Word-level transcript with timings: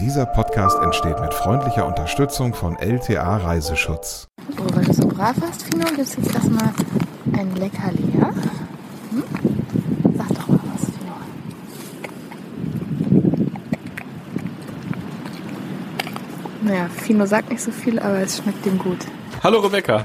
Dieser 0.00 0.26
Podcast 0.26 0.78
entsteht 0.82 1.18
mit 1.20 1.32
freundlicher 1.32 1.86
Unterstützung 1.86 2.52
von 2.52 2.76
LTA 2.76 3.38
Reiseschutz. 3.38 4.28
So, 4.54 4.76
weil 4.76 4.84
du 4.84 4.92
so 4.92 5.08
brav 5.08 5.40
warst, 5.40 5.62
Fino, 5.62 5.86
gibt 5.86 6.00
es 6.00 6.16
jetzt 6.16 6.34
erstmal 6.34 6.70
ein 7.32 7.56
Leckerli, 7.56 8.18
ja? 8.18 8.28
Hm? 9.10 9.24
Sag 10.18 10.28
doch 10.28 10.48
mal 10.48 10.60
was, 10.74 10.84
Fino. 10.84 11.14
Naja, 16.60 16.88
Fino 16.94 17.24
sagt 17.24 17.50
nicht 17.50 17.62
so 17.62 17.70
viel, 17.70 17.98
aber 17.98 18.18
es 18.18 18.36
schmeckt 18.36 18.66
ihm 18.66 18.78
gut. 18.78 18.98
Hallo 19.42 19.60
Rebecca. 19.60 20.04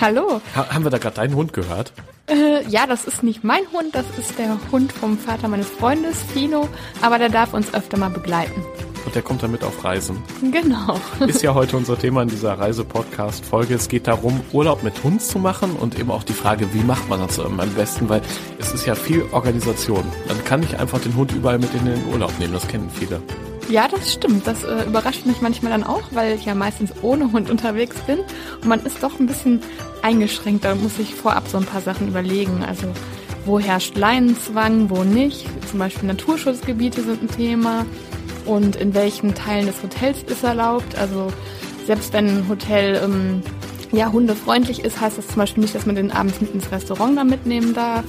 Hallo. 0.00 0.40
Ha 0.56 0.70
haben 0.70 0.84
wir 0.84 0.90
da 0.90 0.96
gerade 0.96 1.16
deinen 1.16 1.34
Hund 1.34 1.52
gehört? 1.52 1.92
Äh, 2.28 2.66
ja, 2.66 2.86
das 2.86 3.04
ist 3.04 3.22
nicht 3.22 3.44
mein 3.44 3.62
Hund, 3.72 3.94
das 3.94 4.06
ist 4.18 4.38
der 4.38 4.58
Hund 4.72 4.90
vom 4.90 5.18
Vater 5.18 5.48
meines 5.48 5.68
Freundes, 5.68 6.22
Fino, 6.22 6.66
aber 7.02 7.18
der 7.18 7.28
darf 7.28 7.52
uns 7.52 7.74
öfter 7.74 7.98
mal 7.98 8.10
begleiten. 8.10 8.64
Und 9.08 9.14
der 9.14 9.22
kommt 9.22 9.42
damit 9.42 9.64
auf 9.64 9.84
Reisen. 9.84 10.22
Genau. 10.52 11.00
Ist 11.26 11.40
ja 11.40 11.54
heute 11.54 11.78
unser 11.78 11.98
Thema 11.98 12.20
in 12.20 12.28
dieser 12.28 12.58
Reise-Podcast-Folge. 12.58 13.72
Es 13.72 13.88
geht 13.88 14.06
darum, 14.06 14.38
Urlaub 14.52 14.82
mit 14.82 15.02
Hund 15.02 15.22
zu 15.22 15.38
machen 15.38 15.76
und 15.76 15.98
eben 15.98 16.10
auch 16.10 16.24
die 16.24 16.34
Frage, 16.34 16.74
wie 16.74 16.82
macht 16.82 17.08
man 17.08 17.20
das 17.20 17.40
am 17.40 17.56
besten, 17.74 18.10
weil 18.10 18.20
es 18.58 18.74
ist 18.74 18.84
ja 18.84 18.94
viel 18.94 19.24
Organisation. 19.32 20.04
Man 20.26 20.44
kann 20.44 20.60
nicht 20.60 20.78
einfach 20.78 21.00
den 21.00 21.16
Hund 21.16 21.32
überall 21.32 21.58
mit 21.58 21.72
in 21.72 21.86
den 21.86 22.04
Urlaub 22.12 22.38
nehmen, 22.38 22.52
das 22.52 22.68
kennen 22.68 22.90
viele. 22.92 23.22
Ja, 23.70 23.88
das 23.88 24.12
stimmt. 24.12 24.46
Das 24.46 24.62
äh, 24.64 24.84
überrascht 24.84 25.24
mich 25.24 25.40
manchmal 25.40 25.72
dann 25.72 25.84
auch, 25.84 26.04
weil 26.10 26.34
ich 26.34 26.44
ja 26.44 26.54
meistens 26.54 26.92
ohne 27.00 27.32
Hund 27.32 27.48
unterwegs 27.48 27.96
bin. 28.00 28.18
Und 28.60 28.68
man 28.68 28.84
ist 28.84 29.02
doch 29.02 29.18
ein 29.18 29.26
bisschen 29.26 29.62
eingeschränkt. 30.02 30.66
Da 30.66 30.74
muss 30.74 30.98
ich 30.98 31.14
vorab 31.14 31.48
so 31.48 31.56
ein 31.56 31.64
paar 31.64 31.80
Sachen 31.80 32.08
überlegen. 32.08 32.62
Also 32.62 32.88
wo 33.46 33.58
herrscht 33.58 33.96
Leinenzwang, 33.96 34.90
wo 34.90 35.02
nicht. 35.02 35.46
Zum 35.70 35.78
Beispiel 35.78 36.08
Naturschutzgebiete 36.08 37.02
sind 37.02 37.22
ein 37.22 37.30
Thema. 37.30 37.86
Und 38.48 38.76
in 38.76 38.94
welchen 38.94 39.34
Teilen 39.34 39.66
des 39.66 39.82
Hotels 39.82 40.22
ist 40.24 40.42
erlaubt. 40.42 40.96
Also 40.98 41.28
selbst 41.86 42.12
wenn 42.12 42.38
ein 42.38 42.48
Hotel 42.48 43.00
ähm, 43.04 43.42
ja, 43.92 44.10
hundefreundlich 44.10 44.84
ist, 44.84 45.00
heißt 45.00 45.18
das 45.18 45.28
zum 45.28 45.36
Beispiel 45.36 45.62
nicht, 45.62 45.74
dass 45.74 45.86
man 45.86 45.94
den 45.94 46.10
abends 46.10 46.40
mit 46.40 46.54
ins 46.54 46.72
Restaurant 46.72 47.16
da 47.16 47.24
mitnehmen 47.24 47.74
darf. 47.74 48.04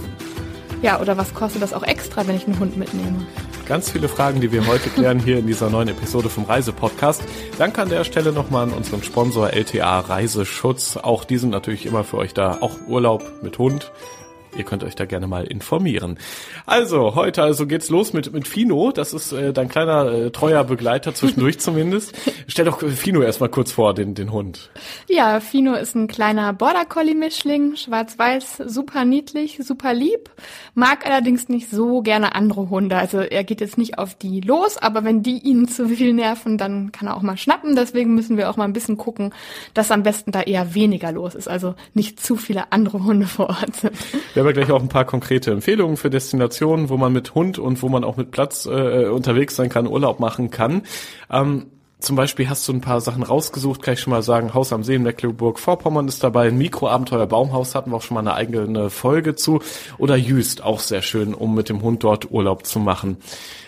Ja, 0.82 1.02
oder 1.02 1.18
was 1.18 1.34
kostet 1.34 1.62
das 1.62 1.74
auch 1.74 1.84
extra, 1.84 2.26
wenn 2.26 2.38
ich 2.38 2.46
einen 2.48 2.58
Hund 2.58 2.78
mitnehme? 2.78 3.28
Ganz 3.68 3.92
viele 3.92 4.08
Fragen, 4.08 4.42
die 4.42 4.52
wir 4.52 4.66
heute 4.66 4.90
klären 4.90 5.20
hier 5.20 5.38
in 5.38 5.46
dieser 5.46 5.70
neuen 5.70 5.90
Episode 5.90 6.30
vom 6.30 6.46
Reisepodcast. 6.46 7.22
Danke 7.58 7.82
an 7.82 7.90
der 7.90 8.04
Stelle 8.04 8.32
nochmal 8.32 8.64
an 8.64 8.74
unseren 8.74 9.04
Sponsor 9.04 9.54
LTA 9.54 10.00
Reiseschutz. 10.00 10.98
Auch 10.98 11.24
die 11.24 11.38
sind 11.38 11.52
natürlich 11.52 11.86
immer 11.86 12.04
für 12.04 12.18
euch 12.18 12.34
da. 12.34 12.58
Auch 12.62 12.78
Urlaub 12.88 13.44
mit 13.44 13.60
Hund. 13.60 13.92
Ihr 14.58 14.64
könnt 14.64 14.84
euch 14.84 14.96
da 14.96 15.06
gerne 15.06 15.28
mal 15.28 15.46
informieren. 15.46 16.18
Also, 16.66 17.16
heute 17.16 17.44
also 17.44 17.68
geht's 17.68 17.90
los 17.90 18.14
mit, 18.14 18.34
mit 18.34 18.48
Fino. 18.48 18.92
Das 18.92 19.14
ist 19.14 19.32
äh, 19.32 19.54
dein 19.54 19.70
kleiner 19.70 20.12
äh, 20.12 20.32
treuer 20.32 20.64
Begleiter, 20.64 21.14
zwischendurch 21.14 21.60
zumindest. 21.60 22.16
Stell 22.48 22.66
doch 22.66 22.82
Fino 22.82 23.22
erstmal 23.22 23.50
kurz 23.50 23.72
vor, 23.72 23.94
den, 23.94 24.16
den 24.16 24.32
Hund. 24.32 24.72
Ja, 25.08 25.40
Fino 25.40 25.74
ist 25.74 25.96
ein 25.96 26.08
kleiner 26.08 26.54
Border 26.54 26.86
Collie 26.86 27.16
Mischling, 27.16 27.76
schwarz-weiß, 27.76 28.64
super 28.66 29.06
niedlich, 29.06 29.60
super 29.62 29.94
lieb, 29.94 30.30
mag 30.74 31.06
allerdings 31.06 31.48
nicht 31.48 31.70
so 31.70 32.02
gerne 32.02 32.36
andere 32.36 32.70
Hunde. 32.70 32.98
Also 32.98 33.20
er 33.20 33.44
geht 33.44 33.62
jetzt 33.62 33.78
nicht 33.78 34.00
auf 34.00 34.16
die 34.16 34.42
los, 34.42 34.78
aber 34.78 35.04
wenn 35.04 35.22
die 35.24 35.40
ihn 35.40 35.68
zu 35.68 35.88
viel 35.88 36.14
nerven, 36.14 36.58
dann 36.58 36.92
kann 36.92 37.08
er 37.08 37.16
auch 37.16 37.22
mal 37.22 37.38
schnappen. 37.38 37.76
Deswegen 37.76 38.16
müssen 38.16 38.38
wir 38.38 38.50
auch 38.50 38.58
mal 38.58 38.66
ein 38.66 38.74
bisschen 38.74 38.98
gucken, 38.98 39.34
dass 39.74 39.92
am 39.92 40.04
besten 40.04 40.32
da 40.32 40.42
eher 40.42 40.74
weniger 40.74 41.12
los 41.12 41.36
ist. 41.36 41.48
Also 41.48 41.76
nicht 41.94 42.20
zu 42.20 42.36
viele 42.36 42.72
andere 42.72 43.04
Hunde 43.04 43.28
vor 43.28 43.50
Ort 43.50 43.76
sind. 43.76 43.94
Wir 44.40 44.46
haben 44.46 44.56
ja 44.56 44.64
gleich 44.64 44.72
auch 44.72 44.82
ein 44.82 44.88
paar 44.88 45.04
konkrete 45.04 45.52
Empfehlungen 45.52 45.98
für 45.98 46.10
Destinationen, 46.10 46.88
wo 46.88 46.96
man 46.96 47.12
mit 47.12 47.36
Hund 47.36 47.60
und 47.60 47.82
wo 47.82 47.90
man 47.90 48.06
auch 48.06 48.16
mit 48.16 48.32
Platz 48.32 48.66
äh, 48.66 49.08
unterwegs 49.08 49.58
sein 49.58 49.68
kann, 49.68 49.86
Urlaub 49.86 50.22
machen 50.22 50.50
kann. 50.50 50.84
Ähm, 51.30 51.66
zum 52.00 52.16
Beispiel 52.16 52.48
hast 52.48 52.66
du 52.66 52.72
ein 52.72 52.80
paar 52.80 53.02
Sachen 53.02 53.24
rausgesucht, 53.24 53.82
kann 53.82 53.96
ich 53.96 54.00
schon 54.00 54.12
mal 54.12 54.24
sagen. 54.24 54.54
Haus 54.54 54.72
am 54.72 54.86
See 54.86 54.96
in 54.96 55.04
Mecklenburg-Vorpommern 55.04 56.08
ist 56.08 56.24
dabei. 56.24 56.48
Ein 56.48 56.58
Mikroabenteuer 56.58 57.28
Baumhaus 57.28 57.76
hatten 57.76 57.92
wir 57.92 57.98
auch 57.98 58.02
schon 58.02 58.16
mal 58.16 58.22
eine 58.22 58.34
eigene 58.34 58.90
Folge 58.90 59.36
zu. 59.36 59.60
Oder 59.98 60.16
Jüst, 60.16 60.64
auch 60.64 60.80
sehr 60.80 61.02
schön, 61.02 61.34
um 61.34 61.54
mit 61.54 61.68
dem 61.68 61.82
Hund 61.82 62.06
dort 62.06 62.32
Urlaub 62.32 62.66
zu 62.66 62.80
machen. 62.80 63.18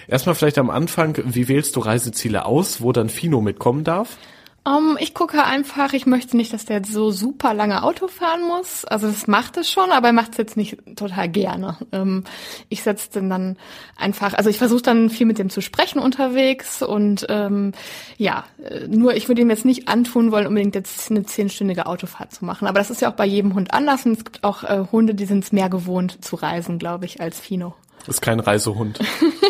Erstmal 0.08 0.36
vielleicht 0.36 0.58
am 0.58 0.70
Anfang, 0.70 1.22
wie 1.26 1.50
wählst 1.50 1.76
du 1.76 1.82
Reiseziele 1.82 2.46
aus, 2.46 2.80
wo 2.80 2.94
dann 2.94 3.10
Fino 3.10 3.42
mitkommen 3.42 3.84
darf? 3.84 4.18
Um, 4.64 4.96
ich 5.00 5.16
gucke 5.16 5.44
einfach, 5.44 5.94
ich 5.94 6.06
möchte 6.06 6.38
nicht, 6.38 6.54
dass 6.54 6.66
der 6.66 6.78
jetzt 6.78 6.92
so 6.92 7.10
super 7.10 7.56
lange 7.56 7.82
Auto 7.82 8.08
fahren 8.08 8.48
muss. 8.48 8.86
Also 8.86 9.08
das 9.08 9.26
macht 9.26 9.58
es 9.58 9.72
schon, 9.72 9.92
aber 9.92 10.10
er 10.10 10.14
macht 10.14 10.34
es 10.34 10.38
jetzt 10.38 10.56
nicht 10.56 10.78
total 10.96 11.30
gerne. 11.30 11.78
Um, 11.90 12.26
ich 12.70 12.84
setze 12.84 13.10
den 13.10 13.28
dann 13.28 13.58
einfach, 13.98 14.36
also 14.36 14.52
ich 14.52 14.60
versuche 14.60 14.84
dann 14.84 15.10
viel 15.10 15.26
mit 15.26 15.40
dem 15.40 15.50
zu 15.50 15.62
sprechen 15.62 15.98
unterwegs 15.98 16.84
und 16.84 17.26
ähm, 17.30 17.72
ja, 18.18 18.44
nur 18.88 19.16
ich 19.16 19.28
würde 19.28 19.42
ihm 19.42 19.50
jetzt 19.50 19.66
nicht 19.66 19.88
antun 19.88 20.32
wollen, 20.32 20.46
unbedingt 20.46 20.76
jetzt 20.76 21.10
eine 21.10 21.24
zehnstündige 21.24 21.88
Autofahrt 21.88 22.32
zu 22.32 22.46
machen. 22.46 22.68
Aber 22.68 22.78
das 22.78 22.92
ist 22.92 23.02
ja 23.02 23.10
auch 23.10 23.16
bei 23.16 23.26
jedem 23.26 23.56
Hund 23.56 23.74
anders 23.74 24.06
und 24.06 24.12
es 24.12 24.24
gibt 24.24 24.44
auch 24.44 24.64
äh, 24.64 24.86
Hunde, 24.92 25.16
die 25.16 25.26
sind 25.26 25.44
es 25.44 25.52
mehr 25.52 25.70
gewohnt 25.70 26.24
zu 26.24 26.36
reisen, 26.36 26.78
glaube 26.78 27.06
ich, 27.06 27.20
als 27.20 27.40
Fino. 27.40 27.74
Ist 28.08 28.22
kein 28.22 28.40
Reisehund. 28.40 29.00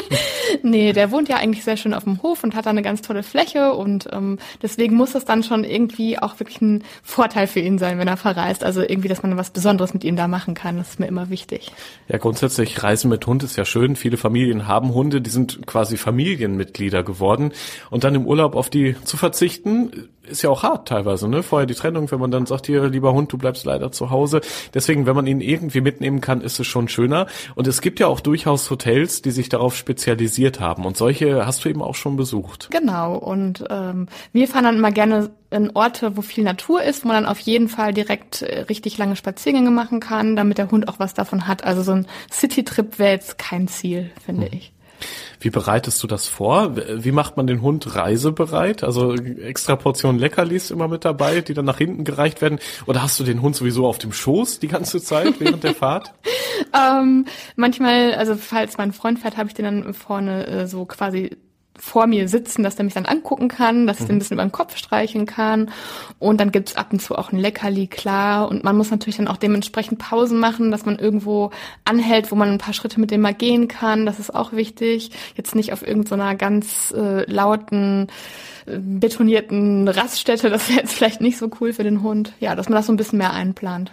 nee, 0.64 0.94
der 0.94 1.12
wohnt 1.12 1.30
ja 1.30 1.38
eigentlich 1.38 1.64
sehr 1.64 1.78
schön 1.78 1.94
auf 1.94 2.04
dem 2.04 2.22
Hof 2.22 2.44
und 2.44 2.56
hat 2.56 2.66
da 2.66 2.70
eine 2.70 2.82
ganz 2.82 3.02
tolle 3.02 3.24
Fläche 3.24 3.74
und 3.74 4.08
ähm, 4.12 4.40
deswegen 4.62 4.96
muss 4.96 5.12
das 5.12 5.26
dann 5.26 5.44
schon 5.44 5.64
irgendwie 5.64 6.20
auch 6.20 6.40
wirklich 6.40 6.62
ein 6.62 6.84
Vorteil 7.04 7.48
für 7.48 7.60
ihn 7.60 7.78
sein, 7.78 7.98
wenn 7.98 8.08
er 8.08 8.18
verreist. 8.18 8.64
Also 8.64 8.82
irgendwie, 8.82 9.08
dass 9.08 9.24
man 9.24 9.38
was 9.38 9.50
Besonderes 9.52 9.94
mit 9.94 10.04
ihm 10.04 10.16
da 10.16 10.28
machen 10.28 10.54
kann, 10.54 10.78
das 10.78 10.90
ist 10.90 11.00
mir 11.00 11.08
immer 11.08 11.30
wichtig. 11.30 11.72
Ja, 12.08 12.18
grundsätzlich 12.18 12.82
Reisen 12.84 13.10
mit 13.10 13.26
Hund 13.28 13.44
ist 13.44 13.56
ja 13.56 13.66
schön. 13.66 13.96
Viele 13.96 14.18
Familien 14.18 14.68
haben 14.68 14.94
Hunde, 14.94 15.22
die 15.22 15.30
sind 15.30 15.66
quasi 15.66 15.98
Familienmitglieder 15.98 17.04
geworden 17.04 17.54
und 17.90 18.04
dann 18.04 18.16
im 18.16 18.26
Urlaub 18.26 18.56
auf 18.56 18.70
die 18.70 18.96
zu 19.04 19.18
verzichten, 19.18 20.10
ist 20.24 20.42
ja 20.44 20.50
auch 20.50 20.64
hart 20.64 20.88
teilweise, 20.88 21.28
ne? 21.28 21.44
Vorher 21.44 21.66
die 21.66 21.74
Trennung, 21.74 22.10
wenn 22.12 22.20
man 22.20 22.32
dann 22.32 22.46
sagt, 22.46 22.68
hier, 22.68 22.88
lieber 22.88 23.14
Hund, 23.14 23.32
du 23.32 23.38
bleibst 23.38 23.66
leider 23.66 23.92
zu 23.92 24.10
Hause. 24.10 24.42
Deswegen, 24.74 25.06
wenn 25.06 25.16
man 25.16 25.28
ihn 25.28 25.42
irgendwie 25.42 25.82
mitnehmen 25.82 26.22
kann, 26.22 26.42
ist 26.42 26.60
es 26.60 26.68
schon 26.68 26.88
schöner. 26.88 27.28
Und 27.56 27.68
es 27.68 27.82
gibt 27.82 28.00
ja 28.00 28.08
auch 28.08 28.20
durchaus 28.42 28.72
Hotels, 28.72 29.22
die 29.22 29.30
sich 29.30 29.50
darauf 29.50 29.76
spezialisiert 29.76 30.60
haben. 30.60 30.86
Und 30.86 30.98
solche 30.98 31.46
hast 31.46 31.64
du 31.64 31.70
eben 31.70 31.84
auch 31.84 31.94
schon 31.94 32.18
besucht. 32.18 32.70
Genau. 32.72 33.16
Und 33.16 33.64
ähm, 33.70 34.08
wir 34.34 34.48
fahren 34.48 34.64
dann 34.64 34.78
immer 34.78 34.92
gerne 34.92 35.30
in 35.52 35.70
Orte, 35.76 36.18
wo 36.18 36.24
viel 36.24 36.44
Natur 36.44 36.82
ist, 36.82 37.04
wo 37.04 37.10
man 37.10 37.18
dann 37.18 37.32
auf 37.32 37.40
jeden 37.40 37.68
Fall 37.68 37.94
direkt 37.94 38.42
äh, 38.42 38.62
richtig 38.62 38.98
lange 38.98 39.16
Spaziergänge 39.16 39.70
machen 39.70 40.00
kann, 40.00 40.36
damit 40.36 40.58
der 40.58 40.72
Hund 40.72 40.88
auch 40.88 40.98
was 40.98 41.14
davon 41.14 41.48
hat. 41.48 41.64
Also 41.64 41.84
so 41.84 41.92
ein 41.92 42.08
City-Trip 42.32 42.98
wäre 42.98 43.12
jetzt 43.12 43.38
kein 43.38 43.68
Ziel, 43.68 44.10
finde 44.26 44.48
hm. 44.48 44.54
ich. 44.54 44.74
Wie 45.40 45.50
bereitest 45.50 46.02
du 46.04 46.08
das 46.08 46.28
vor? 46.28 46.76
Wie 46.76 47.12
macht 47.12 47.38
man 47.38 47.48
den 47.48 47.62
Hund 47.62 47.96
reisebereit? 47.96 48.84
Also 48.84 49.16
extra 49.16 49.76
Portionen 49.76 50.20
Leckerlis 50.20 50.72
immer 50.72 50.88
mit 50.88 51.06
dabei, 51.06 51.42
die 51.42 51.54
dann 51.54 51.66
nach 51.66 51.78
hinten 51.78 52.04
gereicht 52.04 52.42
werden? 52.42 52.60
Oder 52.86 53.02
hast 53.04 53.20
du 53.20 53.24
den 53.24 53.42
Hund 53.42 53.56
sowieso 53.56 53.88
auf 53.88 53.98
dem 53.98 54.14
Schoß 54.14 54.60
die 54.60 54.68
ganze 54.68 55.02
Zeit 55.02 55.40
während 55.40 55.64
der 55.64 55.76
Fahrt? 55.76 56.14
ähm, 56.74 57.26
manchmal, 57.56 58.14
also 58.16 58.36
falls 58.36 58.78
mein 58.78 58.94
Freund 58.94 59.20
fährt, 59.20 59.38
habe 59.38 59.50
ich 59.50 59.56
den 59.56 59.66
dann 59.66 59.94
vorne 59.94 60.48
äh, 60.48 60.68
so 60.68 60.86
quasi 60.86 61.38
vor 61.78 62.06
mir 62.06 62.28
sitzen, 62.28 62.64
dass 62.64 62.76
der 62.76 62.86
mich 62.86 62.94
dann 62.94 63.06
angucken 63.06 63.48
kann, 63.48 63.88
dass 63.88 64.00
ich 64.00 64.08
mhm. 64.08 64.16
ein 64.16 64.20
bisschen 64.20 64.36
über 64.36 64.46
den 64.46 64.52
Kopf 64.52 64.78
streichen 64.78 65.26
kann. 65.26 65.72
Und 66.20 66.40
dann 66.40 66.52
gibt's 66.52 66.76
ab 66.76 66.88
und 66.92 67.02
zu 67.02 67.16
auch 67.18 67.32
ein 67.32 67.40
Leckerli, 67.40 67.88
klar. 67.88 68.50
Und 68.50 68.64
man 68.64 68.78
muss 68.78 68.92
natürlich 68.92 69.18
dann 69.18 69.28
auch 69.28 69.38
dementsprechend 69.38 70.00
Pausen 70.00 70.40
machen, 70.40 70.72
dass 70.72 70.86
man 70.86 71.00
irgendwo 71.00 71.52
anhält, 71.86 72.32
wo 72.32 72.36
man 72.36 72.50
ein 72.50 72.58
paar 72.58 72.74
Schritte 72.74 73.00
mit 73.00 73.12
dem 73.12 73.22
mal 73.22 73.34
gehen 73.34 73.68
kann. 73.68 74.06
Das 74.06 74.20
ist 74.20 74.34
auch 74.34 74.54
wichtig. 74.54 75.12
Jetzt 75.36 75.56
nicht 75.56 75.74
auf 75.74 75.86
irgendeiner 75.86 76.32
so 76.32 76.38
ganz 76.38 76.94
äh, 76.96 77.30
lauten, 77.32 78.08
äh, 78.66 78.78
betonierten 78.78 79.88
Raststätte. 79.88 80.50
Das 80.50 80.70
wäre 80.70 80.82
jetzt 80.82 80.94
vielleicht 80.94 81.22
nicht 81.22 81.38
so 81.38 81.50
cool 81.60 81.74
für 81.74 81.84
den 81.84 82.04
Hund. 82.04 82.34
Ja, 82.40 82.56
dass 82.56 82.70
man 82.70 82.76
das 82.76 82.86
so 82.86 82.94
ein 82.94 82.98
bisschen 82.98 83.18
mehr 83.18 83.34
einplant. 83.34 83.92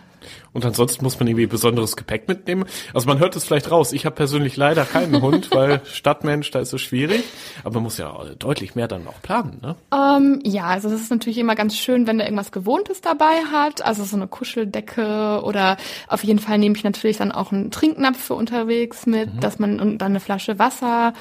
Und 0.52 0.64
ansonsten 0.64 1.04
muss 1.04 1.18
man 1.18 1.28
irgendwie 1.28 1.46
besonderes 1.46 1.96
Gepäck 1.96 2.28
mitnehmen. 2.28 2.64
Also 2.94 3.06
man 3.06 3.18
hört 3.18 3.36
es 3.36 3.44
vielleicht 3.44 3.70
raus. 3.70 3.92
Ich 3.92 4.06
habe 4.06 4.16
persönlich 4.16 4.56
leider 4.56 4.84
keinen 4.84 5.20
Hund, 5.22 5.50
weil 5.52 5.80
Stadtmensch, 5.84 6.50
da 6.50 6.60
ist 6.60 6.72
es 6.72 6.80
schwierig. 6.80 7.24
Aber 7.64 7.74
man 7.74 7.84
muss 7.84 7.98
ja 7.98 8.12
deutlich 8.38 8.74
mehr 8.74 8.88
dann 8.88 9.06
auch 9.06 9.20
planen, 9.22 9.60
ne? 9.62 9.76
Ähm, 9.92 10.40
ja, 10.44 10.66
also 10.66 10.88
das 10.88 11.00
ist 11.00 11.10
natürlich 11.10 11.38
immer 11.38 11.54
ganz 11.54 11.76
schön, 11.76 12.06
wenn 12.06 12.18
der 12.18 12.26
irgendwas 12.26 12.52
Gewohntes 12.52 13.00
dabei 13.00 13.42
hat. 13.52 13.84
Also 13.84 14.04
so 14.04 14.16
eine 14.16 14.26
Kuscheldecke 14.26 15.40
oder 15.42 15.76
auf 16.08 16.24
jeden 16.24 16.38
Fall 16.38 16.58
nehme 16.58 16.76
ich 16.76 16.84
natürlich 16.84 17.16
dann 17.18 17.32
auch 17.32 17.52
einen 17.52 17.70
Trinknapf 17.70 18.18
für 18.18 18.34
unterwegs 18.34 19.06
mit, 19.06 19.34
mhm. 19.34 19.40
dass 19.40 19.58
man 19.58 19.80
und 19.80 19.98
dann 19.98 20.12
eine 20.12 20.20
Flasche 20.20 20.58
Wasser 20.58 21.12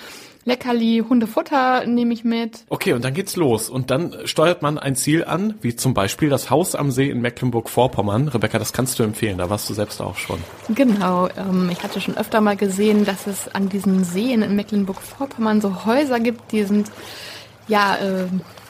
Leckerli, 0.47 1.03
Hundefutter 1.07 1.85
nehme 1.85 2.13
ich 2.13 2.23
mit. 2.23 2.63
Okay, 2.69 2.93
und 2.93 3.03
dann 3.03 3.13
geht's 3.13 3.35
los. 3.35 3.69
Und 3.69 3.91
dann 3.91 4.15
steuert 4.23 4.61
man 4.61 4.77
ein 4.77 4.95
Ziel 4.95 5.25
an, 5.25 5.55
wie 5.59 5.75
zum 5.75 5.93
Beispiel 5.93 6.29
das 6.29 6.49
Haus 6.49 6.73
am 6.73 6.89
See 6.89 7.09
in 7.09 7.19
Mecklenburg-Vorpommern. 7.19 8.29
Rebecca, 8.29 8.57
das 8.57 8.71
kannst 8.71 8.97
du 8.97 9.03
empfehlen, 9.03 9.37
da 9.39 9.49
warst 9.49 9.69
du 9.69 9.73
selbst 9.73 10.01
auch 10.01 10.15
schon. 10.15 10.39
Genau, 10.69 11.27
ähm, 11.35 11.69
ich 11.69 11.83
hatte 11.83 11.99
schon 11.99 12.15
öfter 12.15 12.39
mal 12.39 12.55
gesehen, 12.55 13.03
dass 13.03 13.27
es 13.27 13.53
an 13.53 13.67
diesen 13.67 14.05
Seen 14.05 14.41
in 14.41 14.55
Mecklenburg-Vorpommern 14.55 15.59
so 15.59 15.83
Häuser 15.83 16.21
gibt, 16.21 16.53
die 16.53 16.63
sind 16.63 16.89
ja, 17.67 17.97
äh, 17.97 18.27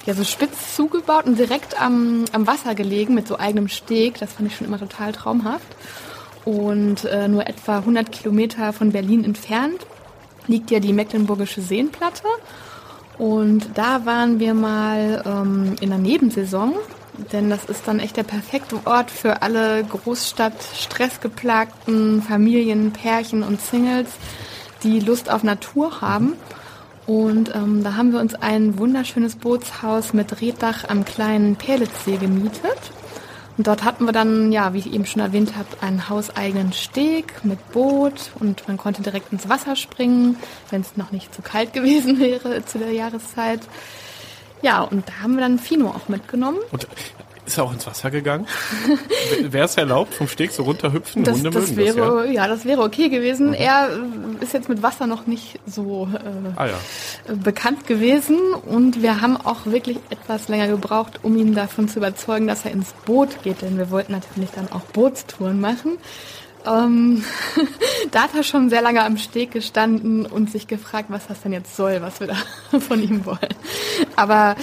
ja 0.08 0.16
so 0.16 0.24
spitz 0.24 0.76
zugebaut 0.76 1.26
und 1.28 1.38
direkt 1.38 1.80
am, 1.80 2.26
am 2.32 2.48
Wasser 2.48 2.74
gelegen 2.74 3.14
mit 3.14 3.28
so 3.28 3.38
eigenem 3.38 3.68
Steg. 3.68 4.18
Das 4.18 4.34
fand 4.34 4.50
ich 4.50 4.58
schon 4.58 4.66
immer 4.66 4.80
total 4.80 5.12
traumhaft. 5.12 5.76
Und 6.44 7.06
äh, 7.06 7.28
nur 7.28 7.46
etwa 7.46 7.78
100 7.78 8.12
Kilometer 8.12 8.74
von 8.74 8.94
Berlin 8.94 9.24
entfernt 9.24 9.86
liegt 10.48 10.72
ja 10.72 10.80
die 10.80 10.94
Mecklenburgische 10.94 11.62
Seenplatte. 11.62 12.24
Und 13.18 13.68
da 13.76 14.06
waren 14.06 14.40
wir 14.40 14.54
mal 14.54 15.22
ähm, 15.26 15.76
in 15.82 15.90
der 15.90 15.98
Nebensaison, 15.98 16.76
denn 17.32 17.50
das 17.50 17.66
ist 17.66 17.88
dann 17.88 18.00
echt 18.00 18.16
der 18.18 18.24
perfekte 18.24 18.80
Ort 18.86 19.10
für 19.10 19.42
alle 19.42 19.84
Großstadt-stressgeplagten 19.84 22.22
Familien, 22.22 22.92
Pärchen 22.92 23.42
und 23.42 23.60
Singles, 23.60 24.10
die 24.84 25.00
Lust 25.00 25.32
auf 25.32 25.42
Natur 25.44 26.02
haben. 26.02 26.34
Und 27.08 27.56
ähm, 27.56 27.84
da 27.84 27.96
haben 27.96 28.12
wir 28.12 28.20
uns 28.20 28.36
ein 28.36 28.78
wunderschönes 28.78 29.36
Bootshaus 29.36 30.14
mit 30.14 30.42
Reddach 30.42 30.90
am 30.90 31.06
kleinen 31.06 31.56
Perlitzsee 31.56 32.18
gemietet. 32.18 32.78
Und 33.58 33.66
dort 33.66 33.84
hatten 33.84 34.06
wir 34.06 34.12
dann, 34.12 34.52
ja, 34.52 34.74
wie 34.74 34.80
ich 34.80 34.94
eben 34.94 35.06
schon 35.06 35.22
erwähnt 35.22 35.58
habe, 35.58 35.68
einen 35.82 36.10
hauseigenen 36.10 36.74
Steg 36.74 37.44
mit 37.44 37.72
Boot 37.72 38.32
und 38.40 38.68
man 38.68 38.78
konnte 38.78 39.02
direkt 39.02 39.34
ins 39.34 39.50
Wasser 39.50 39.76
springen, 39.76 40.38
wenn 40.70 40.82
es 40.82 40.96
noch 40.96 41.12
nicht 41.12 41.34
zu 41.34 41.42
kalt 41.42 41.74
gewesen 41.74 42.20
wäre 42.20 42.64
zu 42.66 42.78
der 42.78 42.92
Jahreszeit. 42.92 43.62
Ja, 44.62 44.82
und 44.82 45.08
da 45.08 45.24
haben 45.24 45.36
wir 45.36 45.42
dann 45.42 45.60
Fino 45.60 45.90
auch 45.90 46.08
mitgenommen. 46.08 46.60
Und 46.72 46.88
ist 47.48 47.58
er 47.58 47.64
auch 47.64 47.74
ins 47.74 47.88
Wasser 47.88 48.12
gegangen? 48.12 48.46
wäre 49.42 49.66
es 49.66 49.78
erlaubt, 49.78 50.14
vom 50.14 50.28
Steg 50.28 50.52
so 50.52 50.64
runterhüpfen? 50.64 51.24
Das, 51.24 51.38
Hunde 51.38 51.50
das 51.50 51.76
wäre, 51.76 51.96
das, 51.96 52.26
ja? 52.28 52.32
ja, 52.32 52.48
das 52.48 52.66
wäre 52.66 52.82
okay 52.82 53.10
gewesen. 53.10 53.54
Er 53.54 53.90
äh, 53.90 54.44
ist 54.44 54.54
jetzt 54.54 54.70
mit 54.70 54.84
Wasser 54.84 55.08
noch 55.08 55.26
nicht 55.28 55.60
so 55.66 56.08
äh, 56.14 56.50
Ah 56.56 56.68
ja. 56.68 56.74
bekannt 57.34 57.88
gewesen 57.88 58.38
und 58.66 59.02
wir 59.02 59.22
haben 59.22 59.38
auch 59.38 59.66
wirklich 59.66 59.98
etwas 60.10 60.50
länger 60.50 60.68
gebraucht, 60.68 61.22
um 61.24 61.38
ihn 61.38 61.56
davon 61.56 61.88
zu 61.88 62.00
überzeugen, 62.00 62.48
dass 62.48 62.66
er 62.66 62.72
ins 62.72 62.92
Boot 63.06 63.42
geht, 63.44 63.62
denn 63.62 63.78
wir 63.78 63.90
wollten 63.90 64.12
natürlich 64.12 64.52
dann 64.52 64.72
auch 64.72 64.82
Bootstouren 64.82 65.60
machen. 65.60 65.98
Ähm, 66.68 67.24
da 68.12 68.24
hat 68.24 68.36
er 68.36 68.44
schon 68.44 68.70
sehr 68.70 68.82
lange 68.82 69.04
am 69.04 69.18
Steg 69.18 69.52
gestanden 69.52 70.26
und 70.26 70.52
sich 70.52 70.68
gefragt, 70.68 71.10
was 71.10 71.28
das 71.28 71.42
denn 71.42 71.54
jetzt 71.54 71.76
soll, 71.76 72.02
was 72.02 72.20
wir 72.20 72.28
da 72.28 72.80
von 72.80 73.02
ihm 73.02 73.26
wollen. 73.26 73.38
Aber 74.16 74.56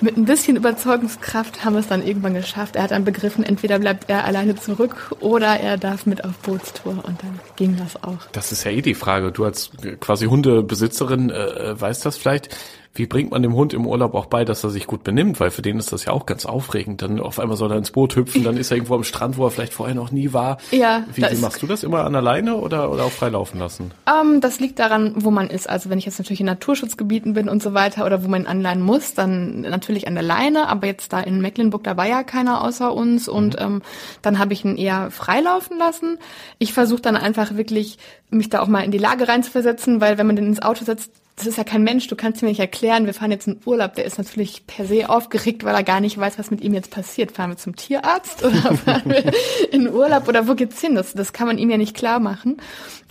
mit 0.00 0.16
ein 0.16 0.24
bisschen 0.24 0.56
Überzeugungskraft 0.56 1.64
haben 1.64 1.74
wir 1.74 1.80
es 1.80 1.88
dann 1.88 2.06
irgendwann 2.06 2.34
geschafft. 2.34 2.76
Er 2.76 2.84
hat 2.84 2.90
dann 2.90 3.04
begriffen, 3.04 3.44
entweder 3.44 3.78
bleibt 3.78 4.08
er 4.08 4.24
alleine 4.24 4.56
zurück 4.56 5.14
oder 5.20 5.60
er 5.60 5.76
darf 5.76 6.06
mit 6.06 6.24
auf 6.24 6.36
Bootstour 6.38 7.04
und 7.04 7.22
dann 7.22 7.40
ging 7.56 7.76
das 7.76 8.02
auch. 8.02 8.18
Das 8.32 8.52
ist 8.52 8.64
ja 8.64 8.70
eh 8.70 8.82
die 8.82 8.94
Frage. 8.94 9.32
Du 9.32 9.44
als 9.44 9.70
äh, 9.82 9.96
quasi 9.96 10.26
Hundebesitzerin 10.26 11.30
äh, 11.30 11.80
weißt 11.80 12.04
das 12.04 12.16
vielleicht. 12.16 12.56
Wie 12.94 13.06
bringt 13.06 13.30
man 13.30 13.42
dem 13.42 13.54
Hund 13.54 13.72
im 13.72 13.86
Urlaub 13.86 14.14
auch 14.14 14.26
bei, 14.26 14.44
dass 14.44 14.62
er 14.64 14.70
sich 14.70 14.86
gut 14.86 15.02
benimmt? 15.02 15.40
Weil 15.40 15.50
für 15.50 15.62
den 15.62 15.78
ist 15.78 15.92
das 15.92 16.04
ja 16.04 16.12
auch 16.12 16.26
ganz 16.26 16.44
aufregend. 16.44 17.00
Dann 17.00 17.20
auf 17.20 17.38
einmal 17.38 17.56
soll 17.56 17.70
er 17.70 17.78
ins 17.78 17.90
Boot 17.90 18.16
hüpfen, 18.16 18.44
dann 18.44 18.58
ist 18.58 18.70
er 18.70 18.76
irgendwo 18.76 18.94
am 18.94 19.04
Strand, 19.04 19.38
wo 19.38 19.46
er 19.46 19.50
vielleicht 19.50 19.72
vorher 19.72 19.94
noch 19.94 20.10
nie 20.10 20.34
war. 20.34 20.58
Ja, 20.72 21.04
Wie, 21.14 21.22
wie 21.22 21.36
machst 21.36 21.62
du 21.62 21.66
das 21.66 21.84
immer 21.84 22.04
an 22.04 22.12
der 22.12 22.20
Leine 22.20 22.56
oder, 22.56 22.92
oder 22.92 23.04
auch 23.04 23.10
frei 23.10 23.30
laufen 23.30 23.58
lassen? 23.58 23.92
Ähm, 24.06 24.42
das 24.42 24.60
liegt 24.60 24.78
daran, 24.78 25.14
wo 25.16 25.30
man 25.30 25.48
ist. 25.48 25.70
Also 25.70 25.88
wenn 25.88 25.98
ich 25.98 26.04
jetzt 26.04 26.18
natürlich 26.18 26.40
in 26.40 26.46
Naturschutzgebieten 26.46 27.32
bin 27.32 27.48
und 27.48 27.62
so 27.62 27.72
weiter 27.72 28.04
oder 28.04 28.22
wo 28.24 28.28
man 28.28 28.46
anleihen 28.46 28.82
muss, 28.82 29.14
dann 29.14 29.62
natürlich 29.62 30.06
an 30.06 30.14
der 30.14 30.22
Leine. 30.22 30.68
Aber 30.68 30.86
jetzt 30.86 31.14
da 31.14 31.20
in 31.20 31.40
Mecklenburg, 31.40 31.84
da 31.84 31.96
war 31.96 32.06
ja 32.06 32.22
keiner 32.24 32.62
außer 32.62 32.92
uns 32.92 33.26
und 33.26 33.56
ähm, 33.58 33.80
dann 34.20 34.38
habe 34.38 34.52
ich 34.52 34.66
ihn 34.66 34.76
eher 34.76 35.10
freilaufen 35.10 35.78
lassen. 35.78 36.18
Ich 36.58 36.74
versuche 36.74 37.00
dann 37.00 37.16
einfach 37.16 37.56
wirklich, 37.56 37.96
mich 38.28 38.50
da 38.50 38.60
auch 38.60 38.68
mal 38.68 38.84
in 38.84 38.90
die 38.90 38.98
Lage 38.98 39.28
reinzuversetzen, 39.28 40.02
weil 40.02 40.18
wenn 40.18 40.26
man 40.26 40.36
den 40.36 40.46
ins 40.46 40.60
Auto 40.60 40.84
setzt, 40.84 41.21
das 41.36 41.46
ist 41.46 41.56
ja 41.56 41.64
kein 41.64 41.82
Mensch, 41.82 42.08
du 42.08 42.16
kannst 42.16 42.42
ihm 42.42 42.48
nicht 42.48 42.60
erklären, 42.60 43.06
wir 43.06 43.14
fahren 43.14 43.30
jetzt 43.30 43.48
in 43.48 43.58
Urlaub, 43.64 43.94
der 43.94 44.04
ist 44.04 44.18
natürlich 44.18 44.66
per 44.66 44.84
se 44.84 45.08
aufgeregt, 45.08 45.64
weil 45.64 45.74
er 45.74 45.82
gar 45.82 46.00
nicht 46.00 46.18
weiß, 46.18 46.38
was 46.38 46.50
mit 46.50 46.60
ihm 46.60 46.74
jetzt 46.74 46.90
passiert. 46.90 47.32
Fahren 47.32 47.50
wir 47.50 47.56
zum 47.56 47.74
Tierarzt 47.74 48.44
oder 48.44 48.76
fahren 48.76 49.02
wir 49.06 49.32
in 49.70 49.88
Urlaub 49.88 50.28
oder 50.28 50.46
wo 50.46 50.54
geht's 50.54 50.80
hin? 50.80 50.94
Das, 50.94 51.14
das 51.14 51.32
kann 51.32 51.46
man 51.46 51.58
ihm 51.58 51.70
ja 51.70 51.78
nicht 51.78 51.96
klar 51.96 52.20
machen. 52.20 52.58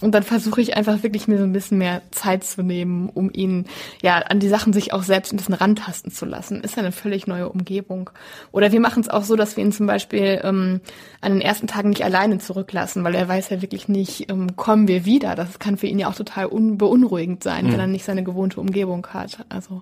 Und 0.01 0.13
dann 0.13 0.23
versuche 0.23 0.61
ich 0.61 0.75
einfach 0.75 1.03
wirklich 1.03 1.27
mir 1.27 1.37
so 1.37 1.43
ein 1.43 1.53
bisschen 1.53 1.77
mehr 1.77 2.01
Zeit 2.11 2.43
zu 2.43 2.63
nehmen, 2.63 3.09
um 3.09 3.31
ihn 3.31 3.65
ja 4.01 4.17
an 4.17 4.39
die 4.39 4.49
Sachen 4.49 4.73
sich 4.73 4.93
auch 4.93 5.03
selbst 5.03 5.31
ein 5.31 5.37
bisschen 5.37 5.53
rantasten 5.53 6.11
zu 6.11 6.25
lassen. 6.25 6.61
Ist 6.61 6.75
ja 6.75 6.83
eine 6.83 6.91
völlig 6.91 7.27
neue 7.27 7.49
Umgebung. 7.49 8.09
Oder 8.51 8.71
wir 8.71 8.79
machen 8.79 9.01
es 9.01 9.09
auch 9.09 9.23
so, 9.23 9.35
dass 9.35 9.57
wir 9.57 9.63
ihn 9.63 9.71
zum 9.71 9.85
Beispiel 9.85 10.41
ähm, 10.43 10.81
an 11.21 11.33
den 11.33 11.41
ersten 11.41 11.67
Tagen 11.67 11.89
nicht 11.89 12.03
alleine 12.03 12.39
zurücklassen, 12.39 13.03
weil 13.03 13.15
er 13.15 13.27
weiß 13.27 13.49
ja 13.49 13.61
wirklich 13.61 13.87
nicht, 13.87 14.31
ähm, 14.31 14.55
kommen 14.55 14.87
wir 14.87 15.05
wieder. 15.05 15.35
Das 15.35 15.59
kann 15.59 15.77
für 15.77 15.87
ihn 15.87 15.99
ja 15.99 16.09
auch 16.09 16.15
total 16.15 16.47
un 16.47 16.77
beunruhigend 16.77 17.43
sein, 17.43 17.71
wenn 17.71 17.79
er 17.79 17.87
nicht 17.87 18.03
seine 18.11 18.23
gewohnte 18.23 18.59
Umgebung 18.59 19.07
hat. 19.07 19.45
Also 19.49 19.81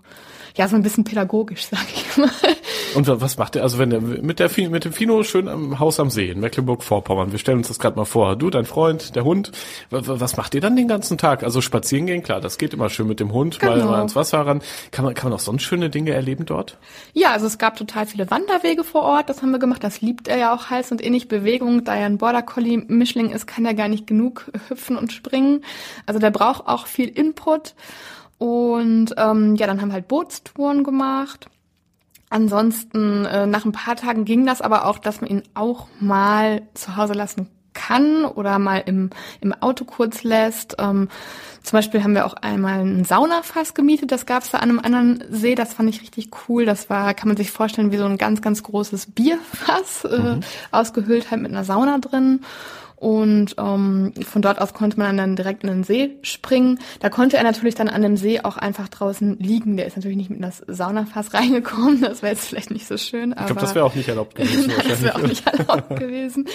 ja, 0.55 0.67
so 0.67 0.75
ein 0.75 0.83
bisschen 0.83 1.03
pädagogisch, 1.03 1.65
sag 1.71 1.85
ich 1.93 2.17
mal. 2.17 2.29
Und 2.95 3.07
wa- 3.07 3.19
was 3.19 3.37
macht 3.37 3.55
er? 3.55 3.63
Also 3.63 3.79
wenn 3.79 3.91
er 3.91 4.01
mit 4.01 4.39
der 4.39 4.49
mit 4.69 4.85
dem 4.85 4.93
Fino 4.93 5.23
schön 5.23 5.47
am 5.47 5.79
Haus 5.79 5.99
am 5.99 6.09
See 6.09 6.29
in 6.29 6.39
Mecklenburg-Vorpommern. 6.39 7.31
Wir 7.31 7.39
stellen 7.39 7.57
uns 7.59 7.67
das 7.67 7.79
gerade 7.79 7.95
mal 7.97 8.05
vor. 8.05 8.35
Du, 8.35 8.49
dein 8.49 8.65
Freund, 8.65 9.15
der 9.15 9.23
Hund. 9.23 9.51
Wa- 9.89 10.05
wa- 10.05 10.19
Was 10.19 10.37
macht 10.37 10.53
ihr 10.55 10.61
dann 10.61 10.75
den 10.75 10.87
ganzen 10.87 11.17
Tag? 11.17 11.43
Also 11.43 11.61
spazieren 11.61 12.05
gehen, 12.05 12.23
klar, 12.23 12.39
das 12.41 12.57
geht 12.57 12.73
immer 12.73 12.89
schön 12.89 13.07
mit 13.07 13.19
dem 13.19 13.31
Hund, 13.33 13.61
mal, 13.61 13.75
Genau. 13.79 13.91
mal 13.91 14.01
ins 14.01 14.15
Wasser 14.15 14.39
ran. 14.45 14.61
Kann 14.91 15.05
man 15.05 15.13
kann 15.13 15.29
man 15.31 15.37
auch 15.39 15.43
sonst 15.43 15.63
schöne 15.63 15.89
Dinge 15.89 16.11
erleben 16.11 16.45
dort? 16.45 16.77
Ja, 17.13 17.31
also 17.31 17.45
es 17.47 17.57
gab 17.57 17.75
total 17.77 18.05
viele 18.05 18.29
Wanderwege 18.29 18.83
vor 18.83 19.03
Ort, 19.03 19.29
das 19.29 19.41
haben 19.41 19.51
wir 19.51 19.59
gemacht. 19.59 19.83
Das 19.83 20.01
liebt 20.01 20.27
er 20.27 20.37
ja 20.37 20.53
auch 20.53 20.69
heiß 20.69 20.91
und 20.91 21.01
innig 21.01 21.27
Bewegung. 21.27 21.83
Da 21.83 21.95
er 21.95 22.05
ein 22.05 22.17
Border 22.17 22.41
Collie 22.41 22.77
Mischling 22.87 23.29
ist, 23.31 23.47
kann 23.47 23.65
er 23.65 23.73
gar 23.73 23.87
nicht 23.87 24.07
genug 24.07 24.51
hüpfen 24.67 24.97
und 24.97 25.13
springen. 25.13 25.63
Also 26.05 26.19
der 26.19 26.31
braucht 26.31 26.67
auch 26.67 26.87
viel 26.87 27.07
Input. 27.07 27.73
Und 28.39 29.13
ähm, 29.17 29.55
ja, 29.55 29.67
dann 29.67 29.81
haben 29.81 29.89
wir 29.89 29.93
halt 29.93 30.07
Bootstouren 30.07 30.83
gemacht. 30.83 31.49
Ansonsten, 32.29 33.25
äh, 33.25 33.45
nach 33.45 33.65
ein 33.65 33.71
paar 33.71 33.95
Tagen 33.95 34.25
ging 34.25 34.45
das 34.45 34.61
aber 34.61 34.85
auch, 34.85 34.97
dass 34.97 35.21
man 35.21 35.29
ihn 35.29 35.43
auch 35.53 35.87
mal 35.99 36.63
zu 36.73 36.95
Hause 36.95 37.13
lassen 37.13 37.47
kann 37.73 38.25
oder 38.25 38.59
mal 38.59 38.83
im, 38.85 39.09
im 39.41 39.53
Auto 39.53 39.85
kurz 39.85 40.23
lässt. 40.23 40.75
Ähm, 40.79 41.09
zum 41.63 41.77
Beispiel 41.77 42.03
haben 42.03 42.15
wir 42.15 42.25
auch 42.25 42.33
einmal 42.33 42.79
ein 42.79 43.03
Saunafass 43.03 43.73
gemietet, 43.73 44.11
das 44.11 44.25
gab 44.25 44.43
es 44.43 44.51
da 44.51 44.59
an 44.59 44.69
einem 44.69 44.79
anderen 44.79 45.23
See, 45.29 45.55
das 45.55 45.73
fand 45.73 45.89
ich 45.89 46.01
richtig 46.01 46.29
cool. 46.47 46.65
Das 46.65 46.89
war, 46.89 47.13
kann 47.13 47.27
man 47.27 47.37
sich 47.37 47.51
vorstellen, 47.51 47.91
wie 47.91 47.97
so 47.97 48.05
ein 48.05 48.17
ganz, 48.17 48.41
ganz 48.41 48.63
großes 48.63 49.11
Bierfass, 49.11 50.05
äh, 50.05 50.39
ausgehöhlt 50.71 51.31
halt 51.31 51.41
mit 51.41 51.51
einer 51.51 51.63
Sauna 51.63 51.97
drin. 51.97 52.41
Und 52.99 53.55
ähm, 53.57 54.13
von 54.25 54.41
dort 54.41 54.59
aus 54.59 54.73
konnte 54.73 54.97
man 54.97 55.15
dann 55.15 55.35
direkt 55.35 55.63
in 55.63 55.69
den 55.69 55.83
See 55.83 56.17
springen. 56.21 56.79
Da 56.99 57.09
konnte 57.09 57.37
er 57.37 57.43
natürlich 57.43 57.75
dann 57.75 57.87
an 57.87 58.01
dem 58.01 58.17
See 58.17 58.41
auch 58.41 58.57
einfach 58.57 58.89
draußen 58.89 59.37
liegen. 59.39 59.77
Der 59.77 59.85
ist 59.85 59.95
natürlich 59.95 60.17
nicht 60.17 60.29
mit 60.29 60.39
in 60.39 60.41
das 60.41 60.63
Saunafass 60.67 61.33
reingekommen. 61.33 62.01
Das 62.01 62.21
wäre 62.21 62.33
jetzt 62.33 62.47
vielleicht 62.47 62.71
nicht 62.71 62.87
so 62.87 62.97
schön. 62.97 63.33
Aber 63.33 63.41
Ich 63.41 63.47
glaube, 63.47 63.61
das 63.61 63.75
wäre 63.75 63.85
auch 63.85 63.95
nicht 63.95 64.09
erlaubt 64.09 64.35
gewesen. 64.35 64.67
Nein, 64.67 64.85
das 64.87 65.01
wäre 65.03 65.15
auch 65.15 65.27
nicht 65.27 65.45
erlaubt 65.45 65.99
gewesen. 65.99 66.45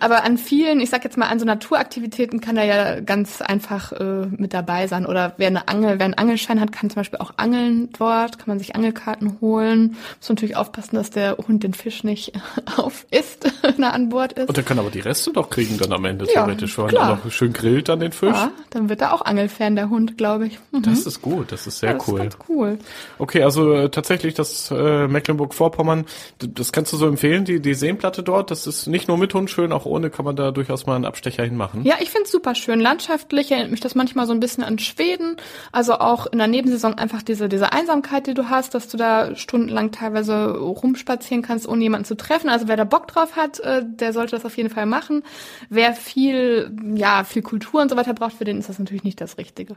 Aber 0.00 0.24
an 0.24 0.38
vielen, 0.38 0.80
ich 0.80 0.90
sag 0.90 1.04
jetzt 1.04 1.16
mal, 1.16 1.26
an 1.26 1.38
so 1.38 1.44
Naturaktivitäten 1.44 2.40
kann 2.40 2.56
er 2.56 2.64
ja 2.64 3.00
ganz 3.00 3.42
einfach 3.42 3.92
äh, 3.92 4.26
mit 4.26 4.54
dabei 4.54 4.86
sein. 4.86 5.06
Oder 5.06 5.34
wer 5.36 5.48
eine 5.48 5.68
Angel, 5.68 5.98
wer 5.98 6.04
einen 6.04 6.14
Angelschein 6.14 6.60
hat, 6.60 6.72
kann 6.72 6.90
zum 6.90 6.96
Beispiel 6.96 7.18
auch 7.18 7.34
angeln 7.36 7.90
dort, 7.98 8.38
kann 8.38 8.48
man 8.48 8.58
sich 8.58 8.74
Angelkarten 8.74 9.38
holen. 9.40 9.96
Muss 10.18 10.28
natürlich 10.28 10.56
aufpassen, 10.56 10.96
dass 10.96 11.10
der 11.10 11.36
Hund 11.36 11.62
den 11.62 11.74
Fisch 11.74 12.04
nicht 12.04 12.32
auf 12.76 13.06
isst, 13.10 13.52
wenn 13.62 13.82
er 13.82 13.92
an 13.92 14.08
Bord 14.08 14.32
ist. 14.32 14.48
Und 14.48 14.56
er 14.56 14.64
kann 14.64 14.78
aber 14.78 14.90
die 14.90 15.00
Reste 15.00 15.32
doch 15.32 15.50
kriegen 15.50 15.75
dann 15.78 15.92
am 15.92 16.04
Ende 16.04 16.24
Ja, 16.26 16.32
theoretisch 16.44 16.72
schon. 16.72 16.88
klar. 16.88 17.20
Noch 17.24 17.30
schön 17.32 17.52
grillt 17.52 17.88
dann 17.88 18.00
den 18.00 18.12
Fisch. 18.12 18.34
ja, 18.36 18.50
dann 18.70 18.88
wird 18.88 19.00
er 19.00 19.12
auch 19.14 19.22
Angelfan, 19.22 19.76
der 19.76 19.90
Hund, 19.90 20.16
glaube 20.18 20.46
ich. 20.46 20.58
Mhm. 20.72 20.82
Das 20.82 21.06
ist 21.06 21.22
gut, 21.22 21.52
das 21.52 21.66
ist 21.66 21.78
sehr 21.80 21.94
das 21.94 22.08
cool. 22.08 22.24
Ist 22.26 22.38
cool. 22.48 22.78
Okay, 23.18 23.42
also 23.42 23.72
äh, 23.72 23.88
tatsächlich 23.90 24.34
das 24.34 24.70
äh, 24.70 25.08
Mecklenburg-Vorpommern, 25.08 26.04
das 26.38 26.72
kannst 26.72 26.92
du 26.92 26.96
so 26.96 27.06
empfehlen, 27.06 27.44
die, 27.44 27.60
die 27.60 27.74
Seenplatte 27.74 28.22
dort, 28.22 28.50
das 28.50 28.66
ist 28.66 28.86
nicht 28.86 29.08
nur 29.08 29.18
mit 29.18 29.32
Hund 29.34 29.50
schön, 29.50 29.72
auch 29.72 29.86
ohne 29.86 30.10
kann 30.10 30.24
man 30.24 30.36
da 30.36 30.50
durchaus 30.50 30.86
mal 30.86 30.96
einen 30.96 31.04
Abstecher 31.04 31.44
hinmachen. 31.44 31.84
Ja, 31.84 31.96
ich 32.00 32.10
find's 32.10 32.30
super 32.32 32.54
schön. 32.54 32.80
Landschaftlich 32.80 33.50
erinnert 33.50 33.70
mich 33.70 33.80
das 33.80 33.94
manchmal 33.94 34.26
so 34.26 34.32
ein 34.32 34.40
bisschen 34.40 34.64
an 34.64 34.78
Schweden. 34.78 35.36
Also 35.72 35.94
auch 35.94 36.26
in 36.26 36.38
der 36.38 36.46
Nebensaison 36.46 36.94
einfach 36.94 37.22
diese, 37.22 37.48
diese 37.48 37.72
Einsamkeit, 37.72 38.26
die 38.26 38.34
du 38.34 38.48
hast, 38.48 38.74
dass 38.74 38.88
du 38.88 38.96
da 38.96 39.34
stundenlang 39.36 39.92
teilweise 39.92 40.56
rumspazieren 40.56 41.42
kannst, 41.42 41.68
ohne 41.68 41.82
jemanden 41.82 42.04
zu 42.04 42.16
treffen. 42.16 42.48
Also 42.48 42.68
wer 42.68 42.76
da 42.76 42.84
Bock 42.84 43.08
drauf 43.08 43.36
hat, 43.36 43.60
äh, 43.60 43.82
der 43.84 44.12
sollte 44.12 44.36
das 44.36 44.44
auf 44.44 44.56
jeden 44.56 44.70
Fall 44.70 44.86
machen. 44.86 45.22
Wer 45.68 45.92
viel, 45.94 46.70
ja, 46.94 47.24
viel 47.24 47.42
Kultur 47.42 47.82
und 47.82 47.90
so 47.90 47.96
weiter 47.96 48.14
braucht, 48.14 48.34
für 48.34 48.44
den 48.44 48.58
ist 48.58 48.68
das 48.68 48.78
natürlich 48.78 49.04
nicht 49.04 49.20
das 49.20 49.38
Richtige. 49.38 49.76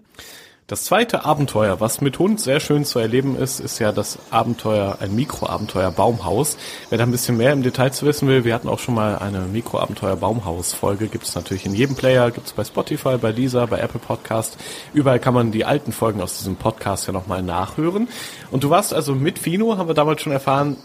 Das 0.69 0.83
zweite 0.83 1.25
Abenteuer, 1.25 1.79
was 1.79 1.99
mit 1.99 2.19
Hund 2.19 2.39
sehr 2.39 2.59
schön 2.59 2.85
zu 2.85 2.99
erleben 2.99 3.35
ist, 3.35 3.59
ist 3.59 3.79
ja 3.79 3.91
das 3.91 4.19
Abenteuer, 4.29 4.99
ein 4.99 5.15
Mikroabenteuer 5.15 5.89
Baumhaus. 5.89 6.57
Wer 6.89 6.99
da 6.99 7.05
ein 7.05 7.11
bisschen 7.11 7.37
mehr 7.37 7.53
im 7.53 7.63
Detail 7.63 7.89
zu 7.89 8.05
wissen 8.05 8.27
will, 8.27 8.43
wir 8.45 8.53
hatten 8.53 8.69
auch 8.69 8.77
schon 8.77 8.93
mal 8.93 9.17
eine 9.17 9.39
Mikroabenteuer 9.39 10.15
Baumhaus 10.15 10.73
Folge, 10.73 11.07
gibt 11.07 11.23
es 11.23 11.33
natürlich 11.33 11.65
in 11.65 11.73
jedem 11.73 11.95
Player, 11.95 12.29
gibt 12.29 12.45
es 12.45 12.53
bei 12.53 12.63
Spotify, 12.63 13.17
bei 13.17 13.31
Lisa, 13.31 13.65
bei 13.65 13.79
Apple 13.79 13.99
Podcast. 13.99 14.59
Überall 14.93 15.17
kann 15.17 15.33
man 15.33 15.51
die 15.51 15.65
alten 15.65 15.91
Folgen 15.91 16.21
aus 16.21 16.37
diesem 16.37 16.55
Podcast 16.55 17.07
ja 17.07 17.13
nochmal 17.13 17.41
nachhören. 17.41 18.07
Und 18.51 18.63
du 18.63 18.69
warst 18.69 18.93
also 18.93 19.15
mit 19.15 19.39
Fino, 19.39 19.75
haben 19.79 19.89
wir 19.89 19.95
damals 19.95 20.21
schon 20.21 20.33
erfahren, 20.33 20.77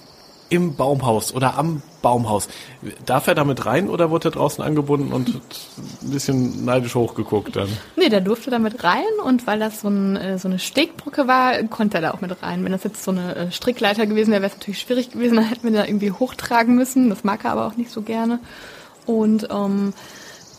im 0.51 0.77
Baumhaus 0.77 1.35
oder 1.35 1.57
am 1.59 1.83
Baumhaus. 2.03 2.49
Darf 3.07 3.27
er 3.27 3.35
damit 3.35 3.65
rein 3.65 3.89
oder 3.89 4.11
wurde 4.11 4.29
er 4.29 4.33
draußen 4.33 4.63
angebunden 4.63 5.13
und 5.13 5.29
ein 6.03 6.11
bisschen 6.11 6.65
neidisch 6.65 6.95
hochgeguckt 6.95 7.57
dann? 7.57 7.69
Nee, 7.97 8.09
der 8.09 8.21
durfte 8.21 8.51
da 8.51 8.59
mit 8.59 8.85
rein 8.85 9.03
und 9.25 9.47
weil 9.47 9.59
das 9.59 9.81
so, 9.81 9.89
ein, 9.89 10.17
äh, 10.17 10.39
so 10.39 10.49
eine 10.49 10.59
Stegbrücke 10.59 11.27
war, 11.27 11.63
konnte 11.65 11.99
er 11.99 12.03
da 12.03 12.11
auch 12.13 12.21
mit 12.21 12.43
rein. 12.43 12.65
Wenn 12.65 12.73
das 12.73 12.85
jetzt 12.85 13.03
so 13.03 13.11
eine 13.11 13.35
äh, 13.35 13.51
Strickleiter 13.51 14.07
gewesen 14.07 14.31
wäre, 14.31 14.43
wäre 14.43 14.53
es 14.53 14.59
natürlich 14.59 14.81
schwierig 14.81 15.11
gewesen, 15.11 15.37
dann 15.37 15.49
hätten 15.49 15.65
wir 15.65 15.79
da 15.79 15.87
irgendwie 15.87 16.13
hochtragen 16.13 16.75
müssen. 16.75 17.09
Das 17.09 17.25
mag 17.25 17.45
er 17.45 17.53
aber 17.53 17.67
auch 17.67 17.77
nicht 17.77 17.91
so 17.91 18.03
gerne. 18.03 18.39
Und 19.07 19.49
ähm, 19.51 19.93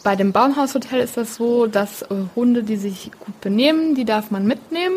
bei 0.03 0.15
dem 0.15 0.31
Baumhaushotel 0.31 0.99
ist 0.99 1.17
das 1.17 1.35
so, 1.35 1.65
dass 1.65 2.03
äh, 2.03 2.15
Hunde, 2.35 2.63
die 2.63 2.77
sich 2.77 3.11
gut 3.19 3.41
benehmen, 3.41 3.95
die 3.95 4.05
darf 4.05 4.29
man 4.29 4.45
mitnehmen. 4.45 4.95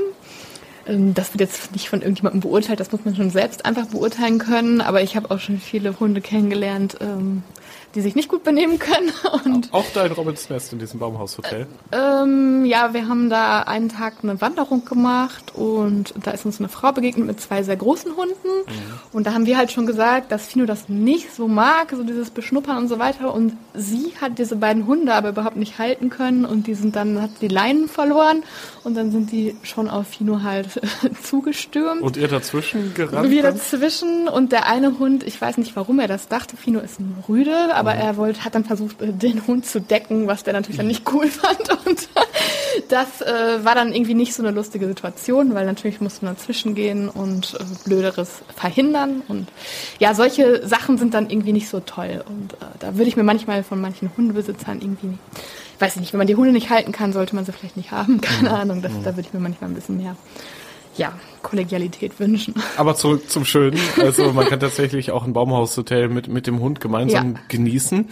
Ähm, 0.88 1.14
das 1.14 1.33
wird 1.33 1.40
jetzt 1.40 1.73
nicht 1.73 1.88
von 1.88 2.00
irgendjemandem 2.00 2.40
beurteilt, 2.40 2.80
das 2.80 2.92
muss 2.92 3.04
man 3.04 3.14
schon 3.14 3.30
selbst 3.30 3.64
einfach 3.64 3.87
beurteilen 3.87 4.38
können. 4.38 4.80
Aber 4.80 5.02
ich 5.02 5.16
habe 5.16 5.30
auch 5.30 5.40
schon 5.40 5.59
viele 5.59 5.99
Hunde 6.00 6.21
kennengelernt, 6.21 6.97
ähm, 7.00 7.42
die 7.99 8.02
sich 8.02 8.14
nicht 8.14 8.28
gut 8.28 8.45
benehmen 8.45 8.78
können. 8.78 9.11
Und 9.45 9.75
auch 9.75 9.85
dein 9.93 10.12
Robins 10.12 10.49
Nest 10.49 10.73
in 10.73 10.78
diesem 10.78 11.00
Baumhaushotel? 11.00 11.67
Ähm, 11.90 12.64
ja, 12.64 12.95
wir 12.95 13.09
haben 13.09 13.28
da 13.28 13.62
einen 13.62 13.88
Tag 13.88 14.19
eine 14.23 14.40
Wanderung 14.40 14.85
gemacht 14.85 15.52
und 15.57 16.14
da 16.23 16.31
ist 16.31 16.47
uns 16.47 16.61
eine 16.61 16.69
Frau 16.69 16.93
begegnet 16.93 17.26
mit 17.26 17.40
zwei 17.40 17.64
sehr 17.64 17.76
großen 17.76 18.14
Hunden. 18.14 18.35
Mhm. 18.67 18.73
Und 19.12 19.26
da 19.26 19.35
haben 19.35 19.47
wir 19.47 19.59
halt 19.59 19.73
schon 19.73 19.87
gesagt, 19.87 20.31
dass 20.31 20.47
Fino 20.47 20.64
das 20.64 20.88
nicht 20.88 21.35
so 21.35 21.49
mag, 21.49 21.90
so 21.90 22.05
dieses 22.05 22.31
Beschnuppern 22.31 22.76
und 22.78 22.88
so 22.88 23.00
weiter. 23.00 23.35
Und 23.35 23.55
sie 23.75 24.12
hat 24.21 24.38
diese 24.38 24.55
beiden 24.55 24.87
Hunde 24.87 25.12
aber 25.12 25.31
überhaupt 25.31 25.57
nicht 25.57 25.78
halten 25.78 26.09
können 26.09 26.45
und 26.45 26.69
die 26.69 26.75
sind 26.75 26.95
dann, 26.95 27.21
hat 27.21 27.31
die 27.40 27.49
Leinen 27.49 27.88
verloren 27.88 28.45
und 28.85 28.97
dann 28.97 29.11
sind 29.11 29.33
die 29.33 29.57
schon 29.64 29.88
auf 29.88 30.07
Fino 30.07 30.43
halt 30.45 30.81
zugestürmt. 31.23 32.02
Und 32.02 32.17
ihr 32.17 32.28
dazwischen 32.28 32.95
gerannt? 32.95 33.31
Wir 33.31 33.43
dazwischen 33.43 34.28
und 34.28 34.52
der 34.52 34.67
eine 34.67 35.00
Hund, 35.00 35.25
ich 35.25 35.40
weiß 35.40 35.59
nicht, 35.59 35.75
warum 35.75 35.99
er 35.99 36.07
das 36.07 36.28
dachte, 36.28 36.57
Fino 36.57 36.78
ist 36.78 37.00
ein 37.00 37.25
Rüde, 37.28 37.75
aber 37.75 37.88
mhm. 37.95 38.00
er 38.02 38.16
wollte, 38.16 38.45
hat 38.45 38.54
dann 38.54 38.64
versucht, 38.64 39.00
äh, 39.02 39.12
den 39.12 39.47
Hund 39.47 39.66
zu 39.66 39.80
decken, 39.80 40.26
was 40.26 40.45
der 40.45 40.52
natürlich 40.54 40.76
dann 40.76 40.87
nicht 40.87 41.11
cool 41.12 41.26
fand. 41.28 41.87
Und 41.87 42.09
das 42.88 43.21
äh, 43.21 43.64
war 43.64 43.75
dann 43.75 43.92
irgendwie 43.92 44.14
nicht 44.14 44.35
so 44.35 44.42
eine 44.42 44.52
lustige 44.52 44.87
Situation, 44.87 45.54
weil 45.54 45.66
natürlich 45.66 46.00
musste 46.00 46.25
man 46.25 46.35
dazwischen 46.37 46.75
gehen 46.75 47.09
und 47.09 47.54
äh, 47.59 47.64
Blöderes 47.85 48.42
verhindern. 48.54 49.23
Und 49.28 49.49
ja, 49.99 50.14
solche 50.14 50.66
Sachen 50.66 50.99
sind 50.99 51.14
dann 51.14 51.30
irgendwie 51.30 51.52
nicht 51.52 51.68
so 51.68 51.80
toll. 51.80 52.25
Und 52.26 52.54
äh, 52.54 52.66
da 52.78 52.97
würde 52.97 53.09
ich 53.09 53.16
mir 53.16 53.25
manchmal 53.25 53.62
von 53.62 53.80
manchen 53.80 54.11
Hundebesitzern 54.16 54.80
irgendwie, 54.80 55.18
weiß 55.78 55.97
ich 55.97 56.00
nicht, 56.00 56.12
wenn 56.12 56.18
man 56.18 56.26
die 56.26 56.37
Hunde 56.37 56.52
nicht 56.52 56.71
halten 56.71 56.92
kann, 56.92 57.12
sollte 57.12 57.35
man 57.35 57.45
sie 57.45 57.52
vielleicht 57.52 57.76
nicht 57.76 57.90
haben. 57.90 58.21
Keine 58.21 58.50
mhm. 58.50 58.54
Ahnung. 58.54 58.83
Das, 58.83 58.92
da 59.02 59.16
würde 59.16 59.28
ich 59.28 59.33
mir 59.33 59.40
manchmal 59.40 59.71
ein 59.71 59.75
bisschen 59.75 59.99
mehr 59.99 60.16
ja, 60.99 61.12
Kollegialität 61.43 62.19
wünschen. 62.21 62.55
Aber 62.76 62.95
zurück 62.95 63.31
zum 63.31 63.45
Schönen. 63.45 63.78
Also 63.97 64.33
man 64.33 64.47
kann 64.47 64.61
tatsächlich 64.61 65.11
auch 65.12 65.25
ein 65.25 65.33
Baumhaushotel 65.33 66.09
mit, 66.09 66.28
mit 66.28 66.47
dem 66.47 66.61
Hund 66.61 66.81
gemeinsam 66.81 67.35
ja. 67.35 67.40
genießen. 67.49 68.09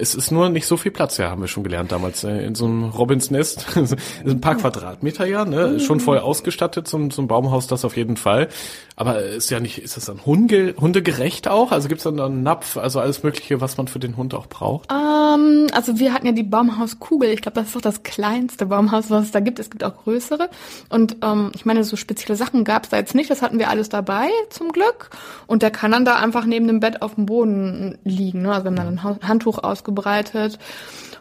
Es 0.00 0.14
ist 0.14 0.30
nur 0.30 0.48
nicht 0.48 0.66
so 0.66 0.78
viel 0.78 0.92
Platz, 0.92 1.18
ja, 1.18 1.30
haben 1.30 1.42
wir 1.42 1.48
schon 1.48 1.62
gelernt 1.62 1.92
damals. 1.92 2.24
Äh, 2.24 2.44
in 2.46 2.54
so 2.54 2.64
einem 2.64 2.84
Robins 2.84 3.30
Nest. 3.30 3.66
ein 4.24 4.40
paar 4.40 4.54
Quadratmeter 4.54 5.26
ja, 5.26 5.44
ne? 5.44 5.78
Schon 5.78 6.00
voll 6.00 6.18
ausgestattet 6.18 6.88
zum, 6.88 7.10
zum 7.10 7.28
Baumhaus, 7.28 7.66
das 7.66 7.84
auf 7.84 7.96
jeden 7.96 8.16
Fall. 8.16 8.48
Aber 8.96 9.20
ist 9.22 9.50
ja 9.50 9.60
nicht, 9.60 9.78
ist 9.78 9.96
das 9.96 10.06
dann 10.06 10.24
Hunde, 10.24 10.74
hundegerecht 10.78 11.48
auch? 11.48 11.72
Also 11.72 11.88
gibt's 11.88 12.04
dann 12.04 12.16
da 12.16 12.26
einen 12.26 12.42
Napf, 12.42 12.76
also 12.76 13.00
alles 13.00 13.22
Mögliche, 13.22 13.60
was 13.60 13.76
man 13.76 13.88
für 13.88 13.98
den 13.98 14.16
Hund 14.16 14.34
auch 14.34 14.46
braucht? 14.46 14.90
Ähm, 14.90 15.66
also 15.72 15.98
wir 15.98 16.12
hatten 16.12 16.26
ja 16.26 16.32
die 16.32 16.42
Baumhauskugel. 16.42 17.30
Ich 17.30 17.42
glaube, 17.42 17.56
das 17.56 17.68
ist 17.68 17.76
doch 17.76 17.80
das 17.80 18.02
kleinste 18.02 18.66
Baumhaus, 18.66 19.10
was 19.10 19.26
es 19.26 19.30
da 19.30 19.40
gibt. 19.40 19.58
Es 19.58 19.70
gibt 19.70 19.84
auch 19.84 19.96
größere. 20.04 20.48
Und 20.88 21.16
ähm, 21.22 21.52
ich 21.54 21.66
meine, 21.66 21.84
so 21.84 21.96
spezielle 21.96 22.36
Sachen 22.36 22.64
gab's 22.64 22.88
da 22.88 22.96
jetzt 22.96 23.14
nicht. 23.14 23.30
Das 23.30 23.42
hatten 23.42 23.58
wir 23.58 23.68
alles 23.68 23.90
dabei, 23.90 24.28
zum 24.48 24.72
Glück. 24.72 25.10
Und 25.46 25.62
der 25.62 25.70
kann 25.70 25.92
dann 25.92 26.04
da 26.04 26.16
einfach 26.16 26.46
neben 26.46 26.66
dem 26.66 26.80
Bett 26.80 27.02
auf 27.02 27.14
dem 27.16 27.26
Boden 27.26 27.98
liegen. 28.04 28.42
Ne? 28.42 28.52
Also 28.52 28.66
haben 28.66 28.76
dann 28.76 28.98
ein 28.98 29.02
Handtuch 29.02 29.58
ausgesucht 29.58 29.89
aufgebreitet. 29.90 30.58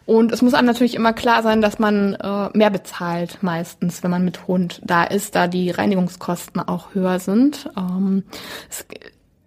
Und 0.05 0.31
es 0.31 0.41
muss 0.41 0.55
einem 0.55 0.65
natürlich 0.65 0.95
immer 0.95 1.13
klar 1.13 1.43
sein, 1.43 1.61
dass 1.61 1.77
man 1.77 2.15
äh, 2.15 2.49
mehr 2.57 2.71
bezahlt 2.71 3.43
meistens, 3.43 4.01
wenn 4.01 4.09
man 4.09 4.25
mit 4.25 4.47
Hund 4.47 4.81
da 4.83 5.03
ist, 5.03 5.35
da 5.35 5.47
die 5.47 5.69
Reinigungskosten 5.69 6.61
auch 6.61 6.95
höher 6.95 7.19
sind. 7.19 7.69
Ähm, 7.77 8.23
es, 8.69 8.85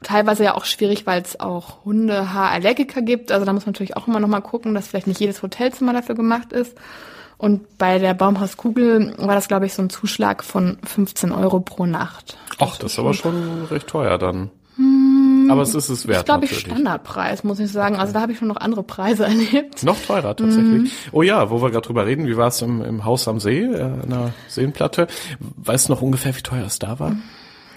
teilweise 0.04 0.44
ja 0.44 0.54
auch 0.54 0.64
schwierig, 0.64 1.06
weil 1.06 1.22
es 1.22 1.40
auch 1.40 1.84
Hundehaarallergiker 1.84 3.02
gibt. 3.02 3.32
Also 3.32 3.44
da 3.44 3.52
muss 3.52 3.66
man 3.66 3.72
natürlich 3.72 3.96
auch 3.96 4.06
immer 4.06 4.20
noch 4.20 4.28
mal 4.28 4.40
gucken, 4.40 4.74
dass 4.74 4.86
vielleicht 4.86 5.08
nicht 5.08 5.20
jedes 5.20 5.42
Hotelzimmer 5.42 5.92
dafür 5.92 6.14
gemacht 6.14 6.52
ist. 6.52 6.76
Und 7.38 7.76
bei 7.76 7.98
der 7.98 8.14
Baumhauskugel 8.14 9.14
war 9.18 9.34
das, 9.34 9.48
glaube 9.48 9.66
ich, 9.66 9.74
so 9.74 9.82
ein 9.82 9.90
Zuschlag 9.90 10.44
von 10.44 10.78
15 10.84 11.32
Euro 11.32 11.58
pro 11.58 11.86
Nacht. 11.86 12.36
Ach, 12.60 12.76
das 12.76 12.92
ist 12.92 12.98
aber 13.00 13.14
schon 13.14 13.64
recht 13.64 13.88
teuer 13.88 14.16
dann. 14.16 14.50
Hm, 15.42 15.50
aber 15.50 15.62
es 15.62 15.75
ist 15.75 15.88
es 15.88 16.06
wert. 16.06 16.20
Ich 16.20 16.25
glaube, 16.25 16.44
ich 16.44 16.58
Standardpreis, 16.58 17.44
muss 17.44 17.58
ich 17.58 17.70
sagen. 17.70 17.96
Also 17.96 18.12
da 18.12 18.20
habe 18.20 18.32
ich 18.32 18.38
schon 18.38 18.49
noch 18.49 18.56
andere 18.56 18.82
Preise 18.82 19.25
erlebt. 19.26 19.82
Noch 19.82 20.00
teurer 20.00 20.37
tatsächlich. 20.37 20.92
Mm. 20.92 21.08
Oh 21.12 21.22
ja, 21.22 21.50
wo 21.50 21.62
wir 21.62 21.70
gerade 21.70 21.87
drüber 21.87 22.06
reden, 22.06 22.26
wie 22.26 22.37
war 22.37 22.49
es 22.49 22.62
im, 22.62 22.82
im 22.82 23.04
Haus 23.04 23.28
am 23.28 23.40
See, 23.40 23.61
äh, 23.61 24.02
in 24.02 24.11
der 24.11 24.32
Seenplatte? 24.49 25.06
Weißt 25.56 25.88
du 25.88 25.92
noch 25.92 26.02
ungefähr, 26.02 26.37
wie 26.37 26.42
teuer 26.42 26.66
es 26.66 26.78
da 26.78 26.99
war? 26.99 27.16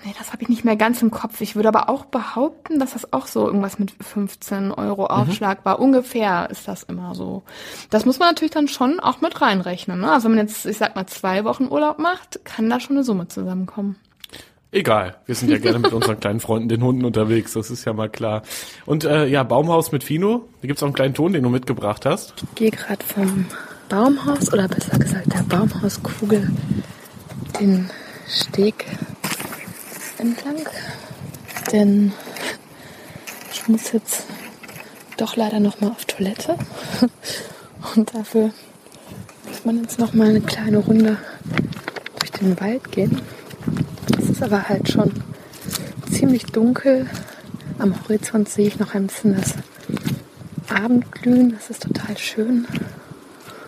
Nee, 0.05 0.13
das 0.19 0.31
habe 0.31 0.43
ich 0.43 0.49
nicht 0.49 0.63
mehr 0.63 0.75
ganz 0.75 1.01
im 1.01 1.09
Kopf. 1.09 1.41
Ich 1.41 1.55
würde 1.55 1.67
aber 1.67 1.89
auch 1.89 2.05
behaupten, 2.05 2.77
dass 2.77 2.93
das 2.93 3.11
auch 3.11 3.25
so 3.25 3.47
irgendwas 3.47 3.79
mit 3.79 3.91
15 3.99 4.71
Euro 4.71 5.03
mhm. 5.03 5.07
Aufschlag 5.07 5.61
mhm. 5.61 5.65
war. 5.65 5.79
Ungefähr 5.79 6.47
ist 6.51 6.67
das 6.67 6.83
immer 6.83 7.15
so. 7.15 7.41
Das 7.89 8.05
muss 8.05 8.19
man 8.19 8.29
natürlich 8.29 8.51
dann 8.51 8.67
schon 8.67 8.99
auch 8.99 9.21
mit 9.21 9.41
reinrechnen. 9.41 10.01
Ne? 10.01 10.11
Also 10.11 10.25
wenn 10.25 10.35
man 10.35 10.45
jetzt, 10.45 10.67
ich 10.67 10.77
sag 10.77 10.95
mal, 10.95 11.07
zwei 11.07 11.43
Wochen 11.43 11.67
Urlaub 11.69 11.97
macht, 11.97 12.45
kann 12.45 12.69
da 12.69 12.79
schon 12.79 12.97
eine 12.97 13.03
Summe 13.03 13.27
zusammenkommen. 13.29 13.95
Egal, 14.75 15.15
wir 15.25 15.35
sind 15.35 15.49
ja 15.49 15.57
gerne 15.57 15.79
mit 15.79 15.93
unseren 15.93 16.19
kleinen 16.19 16.41
Freunden, 16.41 16.67
den 16.67 16.83
Hunden 16.83 17.05
unterwegs, 17.05 17.53
das 17.53 17.71
ist 17.71 17.85
ja 17.85 17.93
mal 17.93 18.09
klar. 18.09 18.41
Und 18.85 19.05
äh, 19.05 19.25
ja, 19.25 19.43
Baumhaus 19.43 19.93
mit 19.93 20.03
Fino, 20.03 20.49
da 20.61 20.67
gibt's 20.67 20.83
auch 20.83 20.87
einen 20.87 20.93
kleinen 20.93 21.13
Ton, 21.13 21.31
den 21.31 21.43
du 21.43 21.49
mitgebracht 21.49 22.05
hast. 22.05 22.33
Ich 22.43 22.55
gehe 22.55 22.71
gerade 22.71 23.01
vom 23.05 23.45
Baumhaus, 23.87 24.51
oder 24.51 24.67
besser 24.67 24.99
gesagt 24.99 25.33
der 25.33 25.43
Baumhauskugel, 25.43 26.51
den 27.57 27.89
Steg 28.27 28.85
entlang. 30.17 30.67
Denn 31.71 32.11
ich 33.53 33.65
muss 33.69 33.93
jetzt 33.93 34.25
doch 35.15 35.37
leider 35.37 35.61
nochmal 35.61 35.91
auf 35.91 36.03
Toilette. 36.03 36.57
Und 37.95 38.13
dafür 38.13 38.51
muss 39.47 39.63
man 39.63 39.81
jetzt 39.83 39.99
nochmal 39.99 40.31
eine 40.31 40.41
kleine 40.41 40.79
Runde 40.79 41.17
durch 42.19 42.31
den 42.31 42.59
Wald 42.59 42.91
gehen 42.91 43.21
aber 44.45 44.69
halt 44.69 44.91
schon 44.91 45.11
ziemlich 46.11 46.45
dunkel. 46.45 47.09
Am 47.79 47.99
Horizont 48.03 48.47
sehe 48.47 48.67
ich 48.67 48.77
noch 48.77 48.93
ein 48.93 49.07
bisschen 49.07 49.35
das 49.35 49.55
Abendglühen. 50.69 51.51
Das 51.51 51.71
ist 51.71 51.81
total 51.81 52.15
schön. 52.15 52.67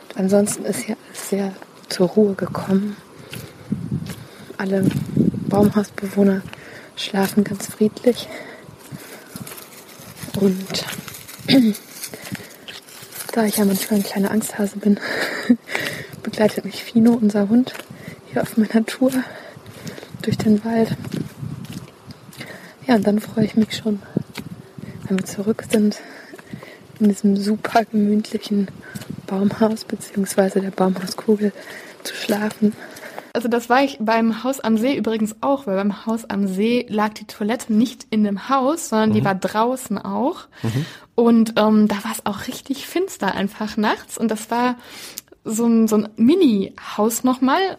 Und 0.09 0.17
ansonsten 0.17 0.65
ist 0.65 0.81
hier 0.81 0.95
alles 1.07 1.29
sehr 1.29 1.51
zur 1.89 2.09
Ruhe 2.09 2.35
gekommen. 2.35 2.95
Alle 4.57 4.85
Baumhausbewohner 5.49 6.43
schlafen 6.95 7.43
ganz 7.43 7.65
friedlich. 7.65 8.29
Und 10.39 10.85
da 13.33 13.45
ich 13.45 13.57
ja 13.57 13.65
manchmal 13.65 13.99
ein 13.99 14.05
kleiner 14.05 14.29
Angsthase 14.29 14.77
bin, 14.77 14.99
begleitet 16.21 16.65
mich 16.65 16.83
Fino, 16.83 17.13
unser 17.13 17.49
Hund, 17.49 17.73
hier 18.31 18.43
auf 18.43 18.57
meiner 18.57 18.85
Tour 18.85 19.11
durch 20.27 20.37
den 20.37 20.63
Wald. 20.65 20.89
Ja, 22.85 22.95
und 22.95 23.07
dann 23.07 23.19
freue 23.19 23.45
ich 23.45 23.55
mich 23.55 23.77
schon, 23.77 24.01
wenn 25.07 25.17
wir 25.17 25.25
zurück 25.25 25.63
sind 25.69 26.01
in 26.99 27.07
diesem 27.07 27.37
super 27.37 27.85
gemütlichen 27.85 28.67
Baumhaus 29.25 29.85
beziehungsweise 29.85 30.59
der 30.59 30.71
Baumhauskugel 30.71 31.53
zu 32.03 32.13
schlafen. 32.13 32.73
Also 33.31 33.47
das 33.47 33.69
war 33.69 33.83
ich 33.83 33.99
beim 34.01 34.43
Haus 34.43 34.59
am 34.59 34.77
See 34.77 34.97
übrigens 34.97 35.35
auch, 35.39 35.65
weil 35.65 35.75
beim 35.75 36.05
Haus 36.05 36.25
am 36.29 36.47
See 36.47 36.85
lag 36.89 37.13
die 37.13 37.25
Toilette 37.25 37.71
nicht 37.71 38.07
in 38.09 38.25
dem 38.25 38.49
Haus, 38.49 38.89
sondern 38.89 39.11
mhm. 39.11 39.13
die 39.13 39.23
war 39.23 39.35
draußen 39.35 39.97
auch. 39.97 40.47
Mhm. 40.61 40.85
Und 41.15 41.53
ähm, 41.55 41.87
da 41.87 42.03
war 42.03 42.11
es 42.11 42.25
auch 42.25 42.47
richtig 42.47 42.85
finster 42.85 43.33
einfach 43.33 43.77
nachts. 43.77 44.17
Und 44.17 44.29
das 44.29 44.51
war 44.51 44.75
so 45.45 45.65
ein, 45.65 45.87
so 45.87 45.95
ein 45.95 46.09
Mini-Haus 46.17 47.23
nochmal. 47.23 47.77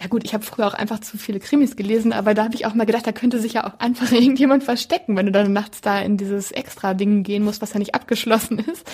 Ja 0.00 0.06
gut, 0.06 0.22
ich 0.24 0.32
habe 0.32 0.44
früher 0.44 0.68
auch 0.68 0.74
einfach 0.74 1.00
zu 1.00 1.18
viele 1.18 1.40
Krimis 1.40 1.74
gelesen, 1.74 2.12
aber 2.12 2.34
da 2.34 2.44
habe 2.44 2.54
ich 2.54 2.66
auch 2.66 2.74
mal 2.74 2.86
gedacht, 2.86 3.06
da 3.06 3.12
könnte 3.12 3.40
sich 3.40 3.54
ja 3.54 3.66
auch 3.66 3.80
einfach 3.80 4.12
irgendjemand 4.12 4.62
verstecken, 4.62 5.16
wenn 5.16 5.26
du 5.26 5.32
dann 5.32 5.52
nachts 5.52 5.80
da 5.80 5.98
in 5.98 6.16
dieses 6.16 6.52
Extra-Ding 6.52 7.24
gehen 7.24 7.42
musst, 7.42 7.62
was 7.62 7.72
ja 7.72 7.78
nicht 7.78 7.94
abgeschlossen 7.94 8.58
ist. 8.72 8.88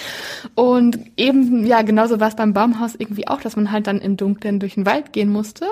Und 0.55 0.99
eben, 1.17 1.67
ja, 1.67 1.83
genauso 1.83 2.21
war 2.21 2.29
es 2.29 2.37
beim 2.37 2.55
Baumhaus 2.55 2.95
irgendwie 2.95 3.29
auch, 3.29 3.41
dass 3.41 3.57
man 3.57 3.71
halt 3.71 3.87
dann 3.87 4.01
im 4.01 4.17
Dunkeln 4.17 4.61
durch 4.61 4.75
den 4.75 4.87
Wald 4.87 5.13
gehen 5.13 5.31
musste 5.31 5.67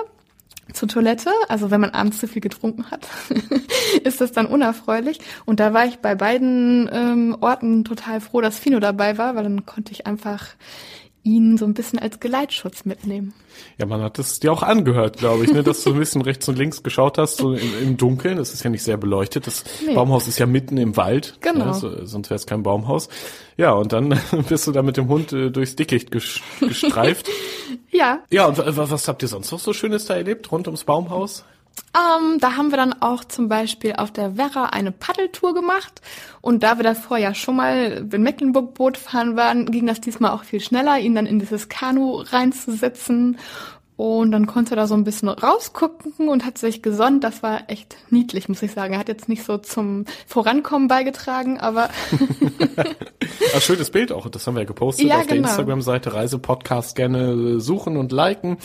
zur 0.71 0.87
Toilette. 0.87 1.31
Also 1.49 1.71
wenn 1.71 1.81
man 1.81 1.89
abends 1.89 2.19
zu 2.19 2.27
viel 2.27 2.41
getrunken 2.41 2.91
hat, 2.91 3.07
ist 4.03 4.21
das 4.21 4.31
dann 4.31 4.45
unerfreulich. 4.45 5.19
Und 5.45 5.59
da 5.59 5.73
war 5.73 5.85
ich 5.85 5.97
bei 5.97 6.15
beiden 6.15 6.89
ähm, 6.93 7.37
Orten 7.41 7.83
total 7.83 8.21
froh, 8.21 8.41
dass 8.41 8.59
Fino 8.59 8.79
dabei 8.79 9.17
war, 9.17 9.35
weil 9.35 9.43
dann 9.43 9.65
konnte 9.65 9.91
ich 9.91 10.05
einfach 10.05 10.49
ihn 11.23 11.57
so 11.57 11.65
ein 11.65 11.73
bisschen 11.73 11.99
als 11.99 12.19
Geleitschutz 12.19 12.85
mitnehmen. 12.85 13.33
Ja, 13.77 13.85
man 13.85 14.01
hat 14.01 14.19
es 14.19 14.39
dir 14.39 14.51
auch 14.51 14.61
angehört, 14.61 15.17
glaube 15.17 15.45
ich, 15.45 15.53
ne, 15.53 15.63
dass 15.63 15.83
du 15.83 15.93
ein 15.93 15.99
bisschen 15.99 16.21
rechts 16.21 16.47
und 16.49 16.57
links 16.57 16.83
geschaut 16.83 17.17
hast, 17.17 17.37
so 17.37 17.53
im, 17.53 17.81
im 17.81 17.97
Dunkeln. 17.97 18.37
Das 18.37 18.53
ist 18.53 18.63
ja 18.63 18.69
nicht 18.69 18.83
sehr 18.83 18.97
beleuchtet. 18.97 19.47
Das 19.47 19.63
nee. 19.85 19.93
Baumhaus 19.93 20.27
ist 20.27 20.39
ja 20.39 20.45
mitten 20.45 20.77
im 20.77 20.97
Wald. 20.97 21.37
Genau. 21.41 21.65
Ne, 21.65 21.73
so, 21.73 22.05
sonst 22.05 22.29
wäre 22.29 22.35
es 22.35 22.45
kein 22.45 22.63
Baumhaus. 22.63 23.09
Ja, 23.57 23.71
und 23.71 23.93
dann 23.93 24.19
bist 24.49 24.67
du 24.67 24.71
da 24.71 24.81
mit 24.81 24.97
dem 24.97 25.07
Hund 25.07 25.31
äh, 25.31 25.49
durchs 25.49 25.75
Dickicht 25.75 26.11
gestreift. 26.11 27.29
ja. 27.91 28.19
Ja, 28.29 28.47
und 28.47 28.57
was 28.57 29.07
habt 29.07 29.21
ihr 29.21 29.29
sonst 29.29 29.51
noch 29.51 29.59
so 29.59 29.71
Schönes 29.73 30.05
da 30.05 30.15
erlebt 30.15 30.51
rund 30.51 30.67
ums 30.67 30.83
Baumhaus? 30.83 31.45
Ähm, 31.95 32.39
da 32.39 32.55
haben 32.57 32.71
wir 32.71 32.77
dann 32.77 33.01
auch 33.01 33.23
zum 33.23 33.49
Beispiel 33.49 33.93
auf 33.93 34.11
der 34.11 34.35
Werra 34.35 34.65
eine 34.67 34.91
Paddeltour 34.91 35.53
gemacht. 35.53 36.01
Und 36.41 36.63
da 36.63 36.77
wir 36.77 36.83
davor 36.83 37.17
ja 37.17 37.35
schon 37.35 37.55
mal 37.55 38.07
in 38.11 38.23
Mecklenburg 38.23 38.73
Boot 38.73 38.97
fahren 38.97 39.35
waren, 39.35 39.67
ging 39.69 39.85
das 39.85 40.01
diesmal 40.01 40.31
auch 40.31 40.43
viel 40.43 40.59
schneller, 40.59 40.97
ihn 40.97 41.13
dann 41.13 41.27
in 41.27 41.37
dieses 41.37 41.69
Kanu 41.69 42.15
reinzusetzen. 42.17 43.37
Und 43.95 44.31
dann 44.31 44.47
konnte 44.47 44.73
er 44.73 44.77
da 44.77 44.87
so 44.87 44.95
ein 44.95 45.03
bisschen 45.03 45.29
rausgucken 45.29 46.27
und 46.27 46.45
hat 46.45 46.57
sich 46.57 46.81
gesonnt. 46.81 47.23
Das 47.23 47.43
war 47.43 47.69
echt 47.69 47.95
niedlich, 48.09 48.49
muss 48.49 48.63
ich 48.63 48.71
sagen. 48.71 48.93
Er 48.93 48.99
hat 48.99 49.07
jetzt 49.07 49.29
nicht 49.29 49.43
so 49.43 49.59
zum 49.59 50.05
Vorankommen 50.25 50.87
beigetragen, 50.87 51.59
aber. 51.59 51.89
Ein 53.53 53.61
schönes 53.61 53.91
Bild 53.91 54.11
auch. 54.11 54.27
Das 54.29 54.47
haben 54.47 54.55
wir 54.55 54.61
ja 54.61 54.67
gepostet 54.67 55.05
Ja, 55.05 55.19
auf 55.19 55.27
der 55.27 55.37
genau. 55.37 55.47
Instagram-Seite 55.47 56.11
Reisepodcast. 56.11 56.95
Gerne 56.95 57.59
suchen 57.59 57.95
und 57.95 58.11
liken. 58.11 58.57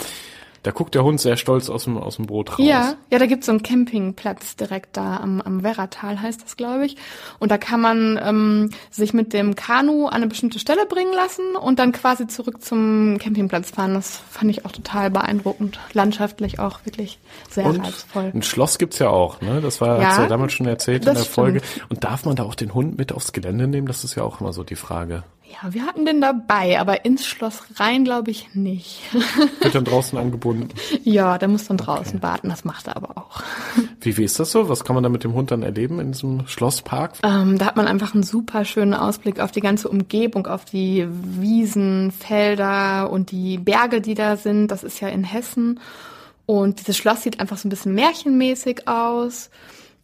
Da 0.63 0.71
guckt 0.73 0.95
der 0.95 1.05
Hund 1.05 1.21
sehr 1.21 1.37
stolz 1.37 1.71
aus 1.71 1.85
dem, 1.85 1.97
aus 1.99 2.17
dem 2.17 2.27
Boot 2.27 2.51
raus. 2.59 2.59
Ja, 2.67 2.95
ja, 3.11 3.19
da 3.19 3.27
gibt's 3.27 3.47
so 3.47 3.53
einen 3.53 3.63
Campingplatz 3.63 4.57
direkt 4.57 4.97
da 4.97 5.19
am, 5.19 5.41
am 5.41 5.63
Werratal, 5.63 6.21
heißt 6.21 6.43
das, 6.43 6.57
glaube 6.57 6.85
ich. 6.87 6.97
Und 7.39 7.51
da 7.51 7.59
kann 7.59 7.81
man 7.81 8.19
ähm, 8.23 8.71
sich 8.91 9.15
mit 9.15 9.33
dem 9.33 9.55
Kanu 9.55 10.07
an 10.07 10.15
eine 10.15 10.27
bestimmte 10.27 10.59
Stelle 10.59 10.85
bringen 10.87 11.13
lassen 11.15 11.55
und 11.57 11.79
dann 11.79 11.93
quasi 11.93 12.27
zurück 12.27 12.63
zum 12.63 13.19
Campingplatz 13.19 13.71
fahren. 13.71 13.95
Das 13.95 14.21
fand 14.31 14.51
ich 14.51 14.65
auch 14.67 14.73
total 14.73 15.11
beeindruckend. 15.11 15.79
Landschaftlich 15.93 16.59
auch 16.59 16.85
wirklich 16.85 17.19
sehr 17.51 17.67
Und 17.67 17.81
reizvoll. 17.85 18.33
ein 18.35 18.43
Schloss 18.43 18.79
gibt's 18.79 18.99
ja 18.99 19.11
auch, 19.11 19.41
ne? 19.41 19.61
Das 19.61 19.81
war, 19.81 20.01
Ja, 20.01 20.09
hat's 20.09 20.19
ja 20.19 20.27
damals 20.27 20.53
schon 20.53 20.67
erzählt 20.67 21.07
in 21.07 21.15
der 21.15 21.25
Folge. 21.25 21.61
stimmt. 21.65 21.91
Und 21.91 22.05
darf 22.05 22.25
man 22.25 22.37
da 22.37 22.43
auch 22.43 22.55
den 22.55 22.75
Hund 22.75 22.99
mit 22.99 23.13
aufs 23.13 23.33
Gelände 23.33 23.69
nehmen? 23.69 23.87
Das 23.87 24.05
ist 24.05 24.15
ja 24.17 24.23
auch 24.25 24.41
immer 24.41 24.53
so 24.53 24.65
die 24.65 24.77
Frage. 24.77 25.23
Ja, 25.51 25.73
wir 25.73 25.87
hatten 25.87 26.05
den 26.05 26.21
dabei, 26.21 26.79
aber 26.79 27.07
ins 27.07 27.27
Schloss 27.27 27.63
rein 27.77 28.05
glaube 28.05 28.31
ich 28.31 28.55
nicht. 28.55 29.01
Wird 29.61 29.75
dann 29.75 29.85
draußen 29.85 30.19
angebunden. 30.19 30.69
ja, 31.05 31.39
der 31.39 31.49
muss 31.49 31.67
dann 31.67 31.79
draußen 31.79 32.23
warten, 32.23 32.51
das 32.51 32.65
macht 32.65 32.87
er 32.87 32.97
aber 32.97 33.17
auch. 33.17 33.43
Wie, 34.01 34.17
wie 34.17 34.25
ist 34.25 34.39
das 34.39 34.53
so? 34.53 34.69
Was 34.69 34.85
kann 34.85 34.95
man 34.95 35.03
da 35.03 35.09
mit 35.09 35.25
dem 35.25 35.33
Hund 35.33 35.51
dann 35.51 35.63
erleben 35.63 35.99
in 35.99 36.13
diesem 36.13 36.47
Schlosspark? 36.47 37.15
Ähm, 37.25 37.59
da 37.59 37.67
hat 37.67 37.77
man 37.77 37.89
einfach 37.89 38.15
einen 38.15 38.23
super 38.23 38.65
schönen 38.65 38.95
Ausblick 38.95 39.41
auf 39.41 39.51
die 39.51 39.61
ganze 39.61 39.89
Umgebung, 39.89 40.47
auf 40.47 40.65
die 40.65 41.07
Wiesen, 41.11 42.13
Felder 42.13 43.11
und 43.11 43.33
die 43.33 43.59
Berge, 43.59 44.01
die 44.01 44.15
da 44.15 44.37
sind. 44.37 44.69
Das 44.69 44.85
ist 44.85 45.01
ja 45.01 45.09
in 45.09 45.25
Hessen. 45.25 45.81
Und 46.47 46.79
dieses 46.79 46.97
Schloss 46.97 47.23
sieht 47.23 47.41
einfach 47.41 47.59
so 47.59 47.67
ein 47.67 47.71
bisschen 47.71 47.95
märchenmäßig 47.95 48.87
aus. 48.87 49.51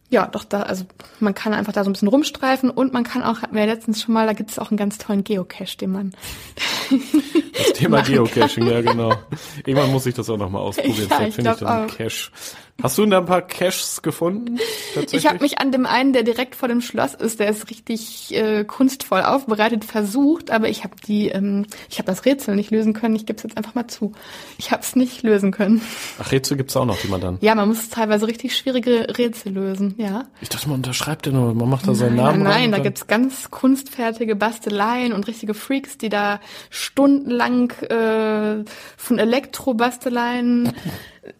Ja, 0.09 0.27
doch 0.27 0.43
da, 0.43 0.61
also 0.61 0.85
man 1.19 1.33
kann 1.33 1.53
einfach 1.53 1.73
da 1.73 1.83
so 1.83 1.89
ein 1.89 1.93
bisschen 1.93 2.07
rumstreifen 2.07 2.69
und 2.69 2.93
man 2.93 3.03
kann 3.03 3.23
auch, 3.23 3.41
hatten 3.41 3.55
wir 3.55 3.65
ja 3.65 3.73
letztens 3.73 4.01
schon 4.01 4.13
mal, 4.13 4.27
da 4.27 4.33
gibt 4.33 4.51
es 4.51 4.59
auch 4.59 4.69
einen 4.69 4.77
ganz 4.77 4.97
tollen 4.97 5.23
Geocache, 5.23 5.77
den 5.77 5.91
man 5.91 6.13
Das 7.57 7.73
Thema 7.73 8.01
Geocaching, 8.01 8.67
ja 8.67 8.81
genau. 8.81 9.13
Irgendwann 9.65 9.91
muss 9.91 10.05
ich 10.05 10.13
das 10.13 10.29
auch 10.29 10.37
nochmal 10.37 10.61
ausprobieren. 10.61 10.95
Ja, 11.09 11.17
Vielleicht 11.17 11.29
ich 11.29 11.35
finde 11.35 11.51
ich 11.51 11.57
glaub 11.57 11.69
dann 11.69 11.79
einen. 11.81 11.89
Cache. 11.89 12.31
Hast 12.83 12.97
du 12.97 13.05
da 13.05 13.19
ein 13.19 13.25
paar 13.25 13.41
Caches 13.41 14.01
gefunden? 14.01 14.59
Ich 15.11 15.25
habe 15.27 15.39
mich 15.39 15.59
an 15.59 15.71
dem 15.71 15.85
einen, 15.85 16.11
der 16.11 16.23
direkt 16.23 16.55
vor 16.55 16.67
dem 16.67 16.81
Schloss 16.81 17.13
ist, 17.13 17.39
der 17.39 17.49
ist 17.49 17.69
richtig 17.69 18.35
äh, 18.35 18.65
kunstvoll 18.65 19.21
aufbereitet, 19.21 19.85
versucht, 19.85 20.51
aber 20.51 20.67
ich 20.67 20.83
habe 20.83 20.93
die, 21.07 21.29
ähm, 21.29 21.65
ich 21.89 21.99
habe 21.99 22.07
das 22.07 22.25
Rätsel 22.25 22.55
nicht 22.55 22.71
lösen 22.71 22.91
können. 22.91 23.15
Ich 23.15 23.25
gebe 23.25 23.37
es 23.37 23.43
jetzt 23.43 23.55
einfach 23.55 23.75
mal 23.75 23.87
zu. 23.87 24.11
Ich 24.57 24.71
habe 24.71 24.81
es 24.81 24.95
nicht 24.97 25.23
lösen 25.23 25.51
können. 25.51 25.81
Ach, 26.19 26.31
Rätsel 26.33 26.57
gibt's 26.57 26.75
auch 26.75 26.85
noch, 26.85 26.97
die 26.99 27.07
man 27.07 27.21
dann. 27.21 27.37
Ja, 27.39 27.55
man 27.55 27.69
muss 27.69 27.89
teilweise 27.89 28.27
richtig 28.27 28.57
schwierige 28.57 29.07
Rätsel 29.17 29.53
lösen, 29.53 29.94
ja. 29.97 30.25
Ich 30.41 30.49
dachte, 30.49 30.67
man 30.67 30.77
unterschreibt 30.77 31.25
ja 31.25 31.31
nur, 31.31 31.53
man 31.53 31.69
macht 31.69 31.87
da 31.87 31.93
seinen 31.93 32.15
Nein, 32.15 32.25
Namen 32.25 32.43
nein, 32.43 32.65
und 32.65 32.71
da 32.71 32.79
gibt's 32.79 33.07
ganz 33.07 33.49
kunstfertige 33.51 34.35
Basteleien 34.35 35.13
und 35.13 35.27
richtige 35.27 35.53
Freaks, 35.53 35.97
die 35.97 36.09
da 36.09 36.39
stundenlang 36.69 37.71
äh, 37.81 38.63
von 38.97 39.19
Elektrobasteleien 39.19 40.73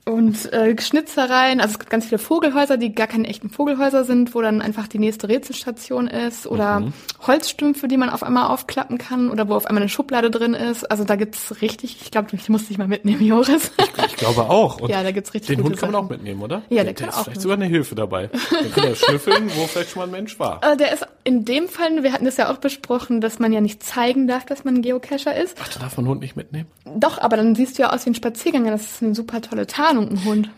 und 0.06 0.52
äh, 0.54 0.76
Schnitzereien, 0.82 1.60
also 1.62 1.74
es 1.74 1.80
gibt 1.80 1.90
ganz 1.92 2.06
viele 2.06 2.18
Vogelhäuser, 2.20 2.78
die 2.78 2.94
gar 2.94 3.08
keine 3.08 3.28
echten 3.28 3.50
Vogelhäuser 3.50 4.04
sind, 4.04 4.34
wo 4.34 4.42
dann 4.42 4.62
einfach 4.62 4.88
die 4.88 5.00
nächste 5.00 5.28
Rätselstation 5.30 6.08
ist 6.08 6.48
oder 6.48 6.80
Mhm. 6.80 6.94
Holzstümpfe, 7.26 7.88
die 7.88 7.98
man 7.98 8.10
auf 8.10 8.24
einmal 8.24 8.48
aufklappen 8.48 8.98
kann 8.98 9.30
oder 9.30 9.48
wo 9.48 9.56
auf 9.56 9.66
einmal 9.68 9.84
eine 9.84 9.90
Schublade 9.90 10.30
drin 10.32 10.54
ist. 10.54 10.90
Also 10.90 11.04
da 11.04 11.16
gibt's 11.16 11.62
richtig, 11.62 11.98
ich 12.02 12.12
glaube, 12.12 12.30
ich 12.34 12.50
muss 12.50 12.68
dich 12.68 12.78
mal 12.78 12.88
mitnehmen, 12.88 13.22
Joris. 13.26 13.72
Ich 14.08 14.16
glaube 14.18 14.50
auch. 14.50 14.80
Und 14.82 14.90
Ja, 14.90 15.04
da 15.04 15.12
gibt's 15.12 15.34
richtig 15.34 15.56
Den 15.58 15.64
Hund 15.66 15.78
kann 15.78 15.92
man 15.92 15.94
Sachen. 16.02 16.06
auch 16.06 16.10
mitnehmen, 16.10 16.42
oder? 16.42 16.64
Ja, 16.70 16.84
der 16.84 16.86
der, 16.86 16.94
kann 16.94 17.10
ist 17.10 17.16
auch 17.16 17.24
vielleicht 17.24 17.36
mit. 17.38 17.42
sogar 17.42 17.58
eine 17.58 17.66
Hilfe 17.66 17.96
dabei. 17.96 18.30
Dann 18.52 18.72
kann 18.72 18.84
er 18.86 18.96
schnüffeln, 18.96 19.50
wo 19.56 19.66
vielleicht 19.68 19.92
schon 19.92 20.00
mal 20.02 20.06
ein 20.08 20.12
Mensch 20.12 20.40
war. 20.40 20.62
Äh, 20.64 20.78
der 20.78 20.94
ist 20.94 21.06
in 21.24 21.46
dem 21.46 21.68
Fall, 21.68 22.04
wir 22.04 22.12
hatten 22.14 22.26
das 22.26 22.38
ja 22.38 22.52
auch 22.52 22.58
besprochen, 22.58 23.22
dass 23.22 23.40
man 23.40 23.52
ja 23.54 23.62
nicht 23.62 23.82
zeigen 23.84 24.28
darf, 24.28 24.46
dass 24.46 24.64
man 24.64 24.76
ein 24.76 24.82
Geocacher 24.82 25.36
ist. 25.36 25.58
Ach, 25.62 25.68
da 25.70 25.80
darf 25.80 25.98
man 25.98 26.06
einen 26.06 26.12
Hund 26.12 26.22
nicht 26.22 26.36
mitnehmen? 26.36 26.68
Doch, 26.98 27.18
aber 27.20 27.38
dann 27.38 27.56
siehst 27.56 27.78
du 27.78 27.84
ja 27.84 27.92
aus 27.94 28.06
wie 28.06 28.12
ein 28.12 28.16
Spaziergänger. 28.16 28.72
Das 28.72 28.82
ist 28.84 29.04
eine 29.04 29.16
super 29.16 29.42
tolle 29.42 29.66
Tarnung, 29.76 30.10
ein 30.10 30.24
Hund. 30.24 30.50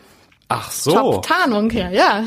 Ach 0.47 0.71
so, 0.71 0.91
Top-Tarnung, 0.91 1.71
ja, 1.71 1.89
ja. 1.89 2.23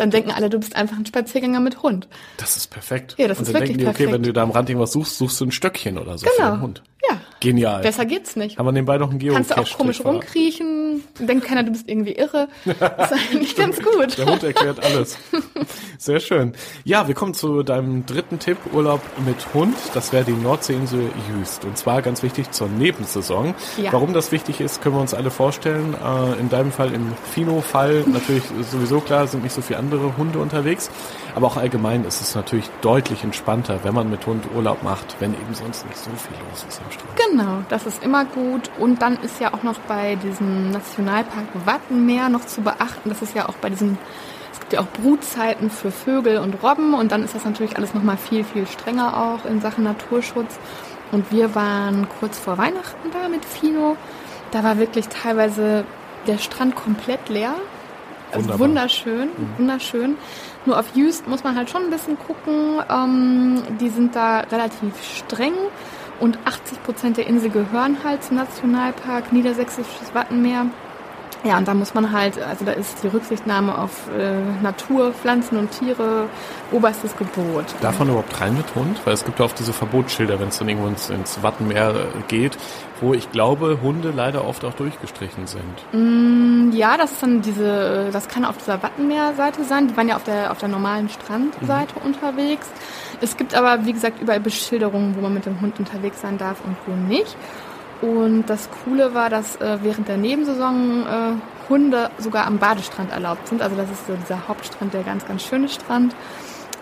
Dann 0.00 0.10
denken 0.10 0.30
alle, 0.30 0.48
du 0.48 0.58
bist 0.58 0.76
einfach 0.76 0.96
ein 0.96 1.04
Spaziergänger 1.04 1.60
mit 1.60 1.82
Hund. 1.82 2.08
das 2.38 2.56
ist 2.56 2.68
perfekt. 2.68 3.16
Ja, 3.18 3.28
das 3.28 3.38
Und 3.38 3.42
ist 3.42 3.48
dann 3.54 3.60
wirklich 3.60 3.76
denken 3.76 3.80
die, 3.80 3.86
okay, 3.86 4.04
perfekt. 4.04 4.12
wenn 4.14 4.22
du 4.22 4.32
da 4.32 4.42
am 4.42 4.50
Rand 4.50 4.70
irgendwas 4.70 4.92
suchst, 4.92 5.18
suchst 5.18 5.38
du 5.40 5.44
ein 5.44 5.52
Stöckchen 5.52 5.98
oder 5.98 6.16
so 6.16 6.26
für 6.26 6.32
Genau. 6.38 6.52
den 6.56 6.60
Hund. 6.62 6.82
Ja. 7.08 7.18
Genial. 7.40 7.80
Besser 7.80 8.04
geht's 8.04 8.36
nicht. 8.36 8.58
Haben 8.58 8.66
wir 8.66 8.72
nebenbei 8.72 8.98
noch 8.98 9.08
einen 9.10 9.18
Geocache. 9.18 9.42
Kannst 9.54 9.70
du 9.70 9.74
auch 9.74 9.78
komisch 9.78 10.04
rumkriechen, 10.04 11.02
denkt 11.18 11.46
keiner, 11.46 11.62
du 11.64 11.70
bist 11.72 11.88
irgendwie 11.88 12.12
irre. 12.12 12.48
Das 12.78 13.10
ist 13.10 13.18
eigentlich 13.32 13.56
ganz 13.56 13.78
gut. 13.80 14.16
Der 14.18 14.26
Hund 14.26 14.42
erklärt 14.42 14.82
alles. 14.84 15.16
Sehr 15.98 16.20
schön. 16.20 16.52
Ja, 16.84 17.08
wir 17.08 17.14
kommen 17.14 17.32
zu 17.34 17.62
deinem 17.62 18.04
dritten 18.04 18.38
Tipp, 18.38 18.58
Urlaub 18.72 19.00
mit 19.24 19.54
Hund. 19.54 19.76
Das 19.94 20.12
wäre 20.12 20.24
die 20.24 20.32
Nordseeinsel 20.32 21.10
Jüst. 21.30 21.64
Und 21.64 21.76
zwar 21.78 22.02
ganz 22.02 22.22
wichtig 22.22 22.50
zur 22.52 22.68
Nebensaison. 22.68 23.54
Ja. 23.82 23.92
Warum 23.94 24.12
das 24.12 24.30
wichtig 24.30 24.60
ist, 24.60 24.82
können 24.82 24.94
wir 24.96 25.00
uns 25.00 25.14
alle 25.14 25.30
vorstellen. 25.30 25.94
Äh, 25.94 26.38
In 26.40 26.50
deinem 26.50 26.70
Fall, 26.72 26.92
im 26.92 27.12
Fino-Fall, 27.32 28.04
natürlich 28.08 28.44
sowieso 28.70 29.00
klar, 29.00 29.26
sind 29.26 29.42
nicht 29.42 29.54
so 29.54 29.62
viele 29.62 29.78
andere 29.78 29.89
Hunde 30.16 30.38
unterwegs. 30.38 30.90
Aber 31.34 31.46
auch 31.46 31.56
allgemein 31.56 32.04
ist 32.04 32.20
es 32.20 32.34
natürlich 32.34 32.68
deutlich 32.80 33.24
entspannter, 33.24 33.80
wenn 33.82 33.94
man 33.94 34.10
mit 34.10 34.26
Hund 34.26 34.44
Urlaub 34.54 34.82
macht, 34.82 35.16
wenn 35.20 35.34
eben 35.34 35.54
sonst 35.54 35.86
nicht 35.86 35.96
so 35.96 36.10
viel 36.10 36.36
los 36.48 36.64
ist 36.68 36.80
am 36.84 36.90
Strand. 36.90 37.16
Genau, 37.30 37.58
das 37.68 37.86
ist 37.86 38.02
immer 38.02 38.24
gut. 38.24 38.70
Und 38.78 39.02
dann 39.02 39.18
ist 39.22 39.40
ja 39.40 39.54
auch 39.54 39.62
noch 39.62 39.78
bei 39.80 40.16
diesem 40.16 40.70
Nationalpark 40.70 41.46
Wattenmeer 41.64 42.28
noch 42.28 42.46
zu 42.46 42.62
beachten, 42.62 43.08
das 43.08 43.22
ist 43.22 43.34
ja 43.34 43.48
auch 43.48 43.54
bei 43.54 43.70
diesen, 43.70 43.98
es 44.52 44.60
gibt 44.60 44.72
ja 44.72 44.80
auch 44.80 44.88
Brutzeiten 44.88 45.70
für 45.70 45.90
Vögel 45.90 46.38
und 46.38 46.62
Robben 46.62 46.94
und 46.94 47.12
dann 47.12 47.22
ist 47.22 47.34
das 47.34 47.44
natürlich 47.44 47.76
alles 47.76 47.94
nochmal 47.94 48.16
viel, 48.16 48.44
viel 48.44 48.66
strenger 48.66 49.16
auch 49.16 49.44
in 49.48 49.60
Sachen 49.60 49.84
Naturschutz. 49.84 50.58
Und 51.12 51.32
wir 51.32 51.54
waren 51.54 52.08
kurz 52.20 52.38
vor 52.38 52.56
Weihnachten 52.56 53.10
da 53.12 53.28
mit 53.28 53.44
Fino. 53.44 53.96
Da 54.52 54.62
war 54.62 54.78
wirklich 54.78 55.08
teilweise 55.08 55.84
der 56.26 56.38
Strand 56.38 56.76
komplett 56.76 57.28
leer. 57.28 57.54
Also 58.32 58.44
Wunderbar. 58.44 58.68
wunderschön, 58.68 59.28
wunderschön. 59.58 60.16
Nur 60.66 60.78
auf 60.78 60.94
Jüst 60.94 61.26
muss 61.26 61.42
man 61.42 61.56
halt 61.56 61.70
schon 61.70 61.84
ein 61.84 61.90
bisschen 61.90 62.18
gucken. 62.18 62.80
Ähm, 62.88 63.62
die 63.80 63.88
sind 63.88 64.14
da 64.14 64.40
relativ 64.40 64.92
streng 65.02 65.54
und 66.20 66.38
80 66.44 66.82
Prozent 66.82 67.16
der 67.16 67.26
Insel 67.26 67.50
gehören 67.50 67.98
halt 68.04 68.22
zum 68.22 68.36
Nationalpark 68.36 69.32
Niedersächsisches 69.32 70.14
Wattenmeer. 70.14 70.66
Ja, 71.42 71.56
und 71.56 71.66
da 71.66 71.72
muss 71.72 71.94
man 71.94 72.12
halt, 72.12 72.40
also 72.42 72.64
da 72.66 72.72
ist 72.72 73.02
die 73.02 73.08
Rücksichtnahme 73.08 73.78
auf 73.78 74.08
äh, 74.16 74.62
Natur, 74.62 75.12
Pflanzen 75.12 75.56
und 75.58 75.70
Tiere 75.70 76.28
oberstes 76.70 77.16
Gebot. 77.16 77.64
Darf 77.80 77.98
man 77.98 78.08
überhaupt 78.08 78.38
rein 78.40 78.54
mit 78.56 78.74
Hund? 78.74 79.00
Weil 79.04 79.14
es 79.14 79.24
gibt 79.24 79.38
ja 79.38 79.46
oft 79.46 79.58
diese 79.58 79.72
Verbotsschilder, 79.72 80.38
wenn 80.38 80.48
es 80.48 80.58
dann 80.58 80.68
irgendwo 80.68 80.88
ins, 80.88 81.08
ins 81.08 81.42
Wattenmeer 81.42 81.94
äh, 81.94 82.22
geht, 82.28 82.58
wo 83.00 83.14
ich 83.14 83.32
glaube, 83.32 83.78
Hunde 83.80 84.12
leider 84.14 84.44
oft 84.44 84.64
auch 84.64 84.74
durchgestrichen 84.74 85.46
sind. 85.46 86.74
Ja, 86.74 86.98
das 86.98 87.12
ist 87.12 87.22
dann 87.22 87.40
diese, 87.40 88.10
das 88.12 88.28
kann 88.28 88.44
auf 88.44 88.58
dieser 88.58 88.82
Wattenmeerseite 88.82 89.64
sein. 89.64 89.88
Die 89.88 89.96
waren 89.96 90.08
ja 90.08 90.16
auf 90.16 90.24
der, 90.24 90.52
auf 90.52 90.58
der 90.58 90.68
normalen 90.68 91.08
Strandseite 91.08 91.94
unterwegs. 92.04 92.68
Es 93.22 93.38
gibt 93.38 93.54
aber, 93.54 93.86
wie 93.86 93.94
gesagt, 93.94 94.20
überall 94.20 94.40
Beschilderungen, 94.40 95.16
wo 95.16 95.22
man 95.22 95.32
mit 95.32 95.46
dem 95.46 95.60
Hund 95.60 95.78
unterwegs 95.78 96.20
sein 96.20 96.36
darf 96.36 96.58
und 96.64 96.76
wo 96.86 96.94
nicht. 96.94 97.36
Und 98.02 98.44
das 98.46 98.68
Coole 98.84 99.14
war, 99.14 99.28
dass 99.30 99.56
äh, 99.56 99.78
während 99.82 100.08
der 100.08 100.16
Nebensaison 100.16 101.02
äh, 101.06 101.68
Hunde 101.68 102.10
sogar 102.18 102.46
am 102.46 102.58
Badestrand 102.58 103.12
erlaubt 103.12 103.46
sind. 103.48 103.60
Also 103.62 103.76
das 103.76 103.90
ist 103.90 104.06
so 104.06 104.14
dieser 104.14 104.48
Hauptstrand, 104.48 104.94
der 104.94 105.02
ganz, 105.02 105.26
ganz 105.26 105.42
schöne 105.42 105.68
Strand. 105.68 106.14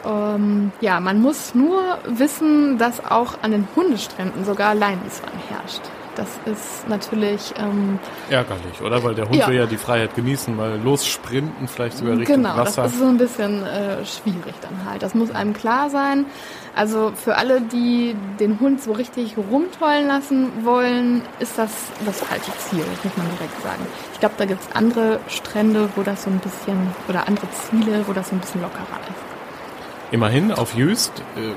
Ähm, 0.07 0.71
ja, 0.81 1.01
man 1.01 1.21
muss 1.21 1.55
nur 1.55 1.99
wissen, 2.07 2.79
dass 2.79 3.05
auch 3.05 3.35
an 3.43 3.51
den 3.51 3.67
Hundestränden 3.75 4.45
sogar 4.45 4.75
Leinwießwein 4.75 5.33
herrscht. 5.49 5.81
Das 6.15 6.29
ist 6.47 6.89
natürlich 6.89 7.55
ähm, 7.59 7.99
Ärgerlich, 8.29 8.81
oder? 8.83 9.03
Weil 9.05 9.15
der 9.15 9.27
Hund 9.29 9.37
Ja. 9.37 9.47
will 9.47 9.55
ja 9.57 9.67
die 9.67 9.77
Freiheit 9.77 10.17
genießen, 10.17 10.55
mal 10.57 10.77
lossprinten, 10.83 11.69
vielleicht 11.69 11.97
sogar 11.99 12.17
Richtung 12.17 12.37
Genau, 12.43 12.57
Wasser. 12.57 12.83
das 12.85 12.93
ist 12.95 12.99
so 12.99 13.07
ein 13.07 13.19
bisschen 13.19 13.65
äh, 13.65 14.05
schwierig 14.05 14.55
dann 14.61 14.89
halt. 14.91 15.03
Das 15.03 15.15
muss 15.15 15.31
einem 15.31 15.53
klar 15.53 15.91
sein. 15.91 16.27
Also 16.75 17.13
für 17.15 17.37
alle, 17.37 17.61
die 17.61 18.15
den 18.39 18.61
Hund 18.61 18.83
so 18.83 18.93
richtig 18.93 19.37
rumtollen 19.37 20.07
lassen 20.07 20.65
wollen, 20.65 21.23
ist 21.41 21.59
das 21.59 21.71
das 22.05 22.21
falsche 22.21 22.53
Ziel, 22.59 22.85
muss 23.03 23.17
man 23.17 23.27
direkt 23.37 23.63
sagen. 23.63 23.87
Ich 24.13 24.21
glaube, 24.21 24.35
da 24.39 24.45
gibt's 24.45 24.69
andere 24.75 25.21
Strände, 25.29 25.89
wo 25.97 26.03
das 26.03 26.25
so 26.25 26.31
ein 26.31 26.39
bisschen, 26.39 26.95
oder 27.09 27.27
andere 27.27 27.47
Ziele, 27.51 28.05
wo 28.07 28.13
das 28.13 28.29
so 28.29 28.37
ein 28.37 28.41
bisschen 28.41 28.63
lockerer 28.63 28.83
ist. 28.83 30.13
Immerhin 30.13 30.53
auf 30.53 30.75
Jüst, 30.75 31.13
äh, 31.37 31.53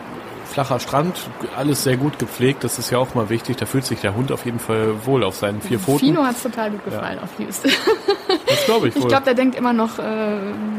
flacher 0.52 0.80
Strand, 0.80 1.18
alles 1.56 1.84
sehr 1.84 1.98
gut 1.98 2.20
gepflegt, 2.20 2.64
das 2.64 2.78
ist 2.78 2.92
ja 2.92 2.98
auch 2.98 3.16
mal 3.16 3.30
wichtig. 3.30 3.58
Da 3.58 3.66
fühlt 3.66 3.86
sich 3.86 4.02
der 4.02 4.16
Hund 4.16 4.32
auf 4.32 4.46
jeden 4.46 4.60
Fall 4.60 5.06
wohl 5.06 5.24
auf 5.24 5.36
seinen 5.36 5.62
vier 5.62 5.80
Pfoten. 5.80 6.00
Fino 6.00 6.24
hat's 6.24 6.44
total 6.44 6.72
gut 6.72 6.86
gefallen 6.86 7.20
auf 7.20 7.30
Just. 7.40 7.68
Das 8.48 8.66
glaube 8.66 8.88
ich 8.88 8.96
wohl. 8.96 9.02
Ich 9.04 9.08
glaube, 9.08 9.26
der 9.26 9.34
denkt 9.34 9.56
immer 9.56 9.74
noch, 9.74 10.00
äh, 10.00 10.04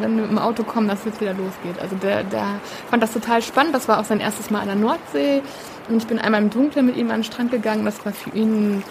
wenn 0.01 0.17
wir 0.17 0.25
im 0.25 0.39
Auto 0.39 0.63
kommen, 0.63 0.89
dass 0.89 1.01
es 1.01 1.05
jetzt 1.07 1.21
wieder 1.21 1.35
losgeht. 1.35 1.79
Also 1.81 1.97
der, 1.97 2.23
der 2.25 2.47
fand 2.89 3.03
das 3.03 3.13
total 3.13 3.43
spannend. 3.43 3.75
Das 3.75 3.89
war 3.89 4.01
auch 4.01 4.05
sein 4.05 4.21
erstes 4.21 4.51
Mal 4.51 4.61
an 4.61 4.67
der 4.67 4.77
Nordsee. 4.77 5.43
Und 5.89 5.99
ich 5.99 6.07
bin 6.07 6.19
einmal 6.19 6.43
im 6.43 6.51
Dunkeln 6.51 6.87
mit 6.87 6.97
ihm 6.97 7.11
an 7.11 7.19
den 7.19 7.25
Strand 7.25 7.51
gegangen. 7.51 7.85
Das 7.85 8.05
war 8.05 8.13
für 8.13 8.31
ihn 8.31 8.83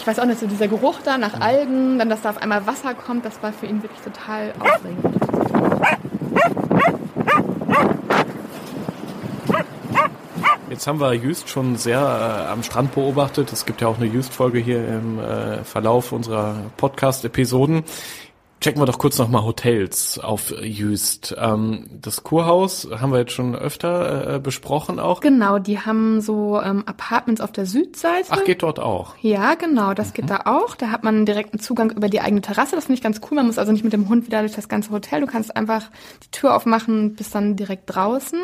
ich 0.00 0.06
weiß 0.06 0.18
auch 0.18 0.24
nicht, 0.24 0.40
so 0.40 0.46
dieser 0.46 0.66
Geruch 0.66 0.96
da 1.04 1.18
nach 1.18 1.40
Algen, 1.40 1.98
dann, 1.98 2.08
dass 2.08 2.22
da 2.22 2.30
auf 2.30 2.38
einmal 2.38 2.66
Wasser 2.66 2.94
kommt, 2.94 3.26
das 3.26 3.42
war 3.42 3.52
für 3.52 3.66
ihn 3.66 3.82
wirklich 3.82 4.00
total 4.00 4.54
aufregend. 4.58 5.29
Jetzt 10.80 10.86
haben 10.86 10.98
wir 10.98 11.12
Jüst 11.12 11.50
schon 11.50 11.76
sehr 11.76 11.98
äh, 12.00 12.50
am 12.50 12.62
Strand 12.62 12.94
beobachtet. 12.94 13.52
Es 13.52 13.66
gibt 13.66 13.82
ja 13.82 13.88
auch 13.88 13.98
eine 13.98 14.06
Jüst-Folge 14.06 14.60
hier 14.60 14.78
im 14.78 15.18
äh, 15.18 15.62
Verlauf 15.62 16.10
unserer 16.10 16.70
Podcast-Episoden. 16.78 17.84
Checken 18.60 18.80
wir 18.82 18.86
doch 18.86 18.98
kurz 18.98 19.16
nochmal 19.16 19.42
Hotels 19.42 20.18
auf 20.18 20.52
Jüst. 20.60 21.34
Ähm, 21.38 21.86
das 21.90 22.22
Kurhaus 22.22 22.86
haben 22.90 23.10
wir 23.10 23.20
jetzt 23.20 23.32
schon 23.32 23.56
öfter 23.56 24.34
äh, 24.34 24.38
besprochen 24.38 25.00
auch. 25.00 25.20
Genau, 25.20 25.58
die 25.58 25.78
haben 25.80 26.20
so 26.20 26.60
ähm, 26.60 26.82
Apartments 26.84 27.40
auf 27.40 27.52
der 27.52 27.64
Südseite. 27.64 28.28
Ach, 28.28 28.44
geht 28.44 28.62
dort 28.62 28.78
auch? 28.78 29.14
Ja, 29.22 29.54
genau, 29.54 29.94
das 29.94 30.08
mhm. 30.08 30.12
geht 30.12 30.30
da 30.30 30.42
auch. 30.44 30.76
Da 30.76 30.90
hat 30.90 31.04
man 31.04 31.24
direkten 31.24 31.58
Zugang 31.58 31.90
über 31.90 32.10
die 32.10 32.20
eigene 32.20 32.42
Terrasse. 32.42 32.76
Das 32.76 32.84
finde 32.84 32.98
ich 32.98 33.02
ganz 33.02 33.22
cool. 33.30 33.36
Man 33.36 33.46
muss 33.46 33.56
also 33.56 33.72
nicht 33.72 33.84
mit 33.84 33.94
dem 33.94 34.10
Hund 34.10 34.26
wieder 34.26 34.40
durch 34.40 34.54
das 34.54 34.68
ganze 34.68 34.90
Hotel. 34.90 35.22
Du 35.22 35.26
kannst 35.26 35.56
einfach 35.56 35.90
die 36.22 36.30
Tür 36.30 36.54
aufmachen, 36.54 37.14
bist 37.14 37.34
dann 37.34 37.56
direkt 37.56 37.84
draußen. 37.86 38.40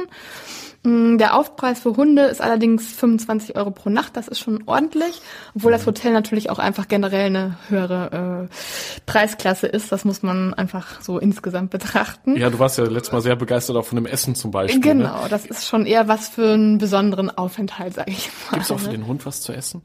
Mm, 0.87 1.19
der 1.19 1.35
Aufpreis 1.35 1.81
für 1.81 1.97
Hunde 1.97 2.23
ist 2.23 2.41
allerdings 2.41 2.87
25 2.93 3.57
Euro 3.57 3.71
pro 3.71 3.91
Nacht. 3.91 4.17
Das 4.17 4.29
ist 4.29 4.39
schon 4.39 4.63
ordentlich, 4.67 5.21
obwohl 5.55 5.73
das 5.73 5.83
mhm. 5.83 5.87
Hotel 5.87 6.13
natürlich 6.13 6.49
auch 6.49 6.61
einfach 6.61 6.87
generell 6.87 7.27
eine 7.27 7.59
höhere 7.69 8.49
äh, 8.49 9.01
Preisklasse 9.05 9.67
ist. 9.67 9.91
Das 9.91 10.05
muss 10.07 10.23
man 10.23 10.55
einfach 10.55 11.01
so 11.03 11.19
insgesamt 11.19 11.71
betrachten. 11.71 12.37
Ja, 12.37 12.49
du 12.49 12.59
warst 12.59 12.79
ja 12.79 12.85
letztes 12.85 13.13
Mal 13.13 13.21
sehr 13.21 13.37
begeistert 13.37 13.77
auch 13.77 13.85
von 13.85 13.97
dem 13.97 14.07
Essen 14.07 14.35
zum 14.35 14.51
Beispiel. 14.51 14.81
Ne? 14.81 14.87
Genau, 14.87 15.23
ne? 15.25 15.29
das 15.29 15.45
ist 15.45 15.67
schon 15.67 15.85
eher 15.85 16.09
was 16.09 16.29
für 16.29 16.55
einen 16.55 16.79
besonderen 16.79 17.37
Aufenthalt, 17.37 17.95
sage 17.95 18.13
ich 18.13 18.31
mal. 18.47 18.55
Gibt 18.57 18.65
es 18.65 18.71
auch 18.71 18.81
für 18.81 18.91
den 18.91 19.07
Hund 19.07 19.27
was 19.27 19.43
zu 19.43 19.53
essen? 19.53 19.83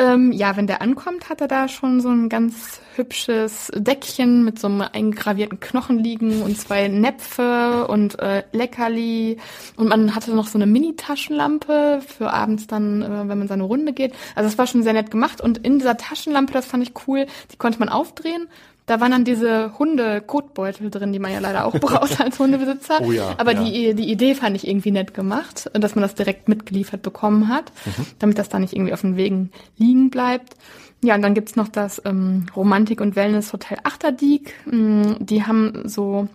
Ähm, 0.00 0.32
ja, 0.32 0.56
wenn 0.56 0.66
der 0.66 0.80
ankommt, 0.80 1.28
hat 1.28 1.42
er 1.42 1.46
da 1.46 1.68
schon 1.68 2.00
so 2.00 2.08
ein 2.08 2.30
ganz 2.30 2.80
hübsches 2.96 3.70
Deckchen 3.74 4.46
mit 4.46 4.58
so 4.58 4.66
einem 4.66 4.80
eingravierten 4.80 5.60
Knochen 5.60 5.98
liegen 5.98 6.40
und 6.40 6.58
zwei 6.58 6.88
Näpfe 6.88 7.86
und 7.86 8.18
äh, 8.18 8.44
Leckerli. 8.52 9.36
Und 9.76 9.88
man 9.88 10.14
hatte 10.14 10.34
noch 10.34 10.46
so 10.46 10.56
eine 10.56 10.64
Mini-Taschenlampe 10.64 12.00
für 12.06 12.32
abends 12.32 12.66
dann, 12.66 13.02
äh, 13.02 13.28
wenn 13.28 13.38
man 13.38 13.48
seine 13.48 13.64
Runde 13.64 13.92
geht. 13.92 14.14
Also 14.34 14.48
das 14.48 14.56
war 14.56 14.66
schon 14.66 14.82
sehr 14.82 14.94
nett 14.94 15.10
gemacht. 15.10 15.42
Und 15.42 15.58
in 15.58 15.78
dieser 15.78 15.98
Taschenlampe, 15.98 16.54
das 16.54 16.64
fand 16.64 16.82
ich 16.82 16.94
cool, 17.06 17.26
die 17.52 17.58
konnte 17.58 17.78
man 17.78 17.90
aufdrehen 17.90 18.48
da 18.90 19.00
waren 19.00 19.12
dann 19.12 19.24
diese 19.24 19.78
Hunde-Kotbeutel 19.78 20.90
drin, 20.90 21.12
die 21.12 21.20
man 21.20 21.32
ja 21.32 21.38
leider 21.38 21.64
auch 21.64 21.74
braucht 21.80 22.20
als 22.20 22.40
Hundebesitzer. 22.40 22.98
Oh 23.00 23.12
ja, 23.12 23.36
Aber 23.38 23.52
ja. 23.52 23.62
Die, 23.62 23.94
die 23.94 24.10
Idee 24.10 24.34
fand 24.34 24.56
ich 24.56 24.66
irgendwie 24.66 24.90
nett 24.90 25.14
gemacht, 25.14 25.70
dass 25.74 25.94
man 25.94 26.02
das 26.02 26.16
direkt 26.16 26.48
mitgeliefert 26.48 27.00
bekommen 27.00 27.46
hat, 27.46 27.70
mhm. 27.84 28.06
damit 28.18 28.38
das 28.38 28.48
da 28.48 28.58
nicht 28.58 28.72
irgendwie 28.72 28.92
auf 28.92 29.02
den 29.02 29.16
Wegen 29.16 29.52
liegen 29.90 30.10
bleibt. 30.10 30.54
Ja, 31.02 31.14
und 31.14 31.22
dann 31.22 31.34
gibt's 31.34 31.56
noch 31.56 31.68
das 31.68 32.00
ähm, 32.04 32.46
Romantik- 32.54 33.00
und 33.00 33.16
Wellness-Hotel 33.16 33.78
Achterdiek. 33.84 34.54
Mm, 34.66 35.14
die 35.18 35.44
haben 35.44 35.88
so 35.88 36.28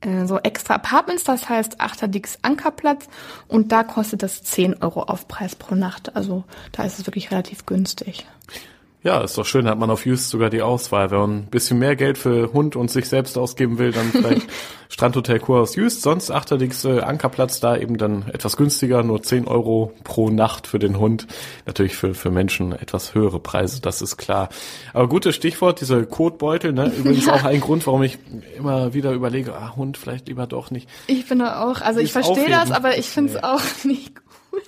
äh, 0.00 0.26
so 0.26 0.38
extra 0.38 0.74
Apartments, 0.74 1.24
das 1.24 1.48
heißt 1.48 1.80
Achterdieks 1.80 2.38
Ankerplatz 2.42 3.08
und 3.48 3.72
da 3.72 3.82
kostet 3.82 4.22
das 4.22 4.42
10 4.42 4.82
Euro 4.82 5.02
Aufpreis 5.02 5.56
pro 5.56 5.74
Nacht. 5.74 6.14
Also 6.14 6.44
da 6.72 6.84
ist 6.84 6.98
es 6.98 7.06
wirklich 7.06 7.30
relativ 7.30 7.66
günstig. 7.66 8.26
Ja, 9.06 9.20
ist 9.20 9.38
doch 9.38 9.46
schön, 9.46 9.68
hat 9.68 9.78
man 9.78 9.88
auf 9.88 10.04
Just 10.04 10.30
sogar 10.30 10.50
die 10.50 10.62
Auswahl. 10.62 11.12
Wenn 11.12 11.18
man 11.20 11.38
ein 11.38 11.46
bisschen 11.46 11.78
mehr 11.78 11.94
Geld 11.94 12.18
für 12.18 12.52
Hund 12.52 12.74
und 12.74 12.90
sich 12.90 13.08
selbst 13.08 13.38
ausgeben 13.38 13.78
will, 13.78 13.92
dann 13.92 14.10
vielleicht 14.10 14.48
Strandhotel 14.88 15.38
Kurhaus 15.38 15.76
Just. 15.76 16.02
Sonst 16.02 16.32
Achterdings 16.32 16.84
äh, 16.84 16.98
Ankerplatz 16.98 17.60
da 17.60 17.76
eben 17.76 17.98
dann 17.98 18.24
etwas 18.32 18.56
günstiger, 18.56 19.04
nur 19.04 19.22
10 19.22 19.46
Euro 19.46 19.92
pro 20.02 20.28
Nacht 20.30 20.66
für 20.66 20.80
den 20.80 20.98
Hund. 20.98 21.28
Natürlich 21.66 21.94
für, 21.94 22.14
für 22.14 22.32
Menschen 22.32 22.72
etwas 22.72 23.14
höhere 23.14 23.38
Preise, 23.38 23.80
das 23.80 24.02
ist 24.02 24.16
klar. 24.16 24.48
Aber 24.92 25.06
gutes 25.08 25.36
Stichwort, 25.36 25.80
diese 25.80 26.04
Kotbeutel, 26.04 26.72
ne? 26.72 26.92
Übrigens 26.98 27.26
ja. 27.26 27.34
auch 27.34 27.44
ein 27.44 27.60
Grund, 27.60 27.86
warum 27.86 28.02
ich 28.02 28.18
immer 28.58 28.92
wieder 28.92 29.12
überlege, 29.12 29.54
ah, 29.54 29.76
Hund 29.76 29.98
vielleicht 29.98 30.26
lieber 30.26 30.48
doch 30.48 30.72
nicht. 30.72 30.88
Ich 31.06 31.26
finde 31.26 31.60
auch, 31.60 31.80
also 31.80 32.00
ich 32.00 32.10
verstehe 32.10 32.48
das, 32.50 32.72
aber 32.72 32.98
ich 32.98 33.08
finde 33.08 33.34
es 33.34 33.40
nee. 33.40 33.46
auch 33.46 33.62
nicht 33.84 34.16
gut. 34.16 34.62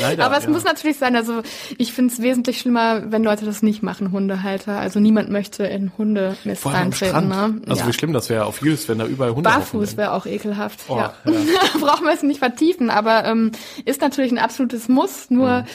Leider, 0.00 0.24
Aber 0.24 0.36
es 0.36 0.44
ja. 0.44 0.50
muss 0.50 0.64
natürlich 0.64 0.98
sein, 0.98 1.16
also 1.16 1.42
ich 1.76 1.92
finde 1.92 2.12
es 2.12 2.20
wesentlich 2.20 2.58
schlimmer, 2.60 3.10
wenn 3.10 3.22
Leute 3.22 3.44
das 3.44 3.62
nicht 3.62 3.82
machen, 3.82 4.12
Hundehalter. 4.12 4.78
Also 4.78 5.00
niemand 5.00 5.30
möchte 5.30 5.64
in 5.64 5.92
Hunde 5.96 6.36
Mist 6.44 6.66
reintreten. 6.66 7.28
Ne? 7.28 7.60
Also 7.68 7.82
ja. 7.82 7.88
wie 7.88 7.92
schlimm 7.92 8.12
das 8.12 8.28
wäre 8.28 8.44
auf 8.44 8.62
Jüst, 8.62 8.88
wenn 8.88 8.98
da 8.98 9.06
überall 9.06 9.30
Hunde 9.30 9.42
Barfuß 9.42 9.96
wäre 9.96 10.12
auch 10.12 10.26
ekelhaft. 10.26 10.80
Oh, 10.88 10.96
ja. 10.96 11.14
ja. 11.24 11.32
Brauchen 11.80 12.04
wir 12.04 12.12
es 12.12 12.22
nicht 12.22 12.38
vertiefen, 12.38 12.90
aber 12.90 13.24
ähm, 13.24 13.52
ist 13.84 14.00
natürlich 14.00 14.32
ein 14.32 14.38
absolutes 14.38 14.88
Muss, 14.88 15.30
nur 15.30 15.60
mhm 15.60 15.66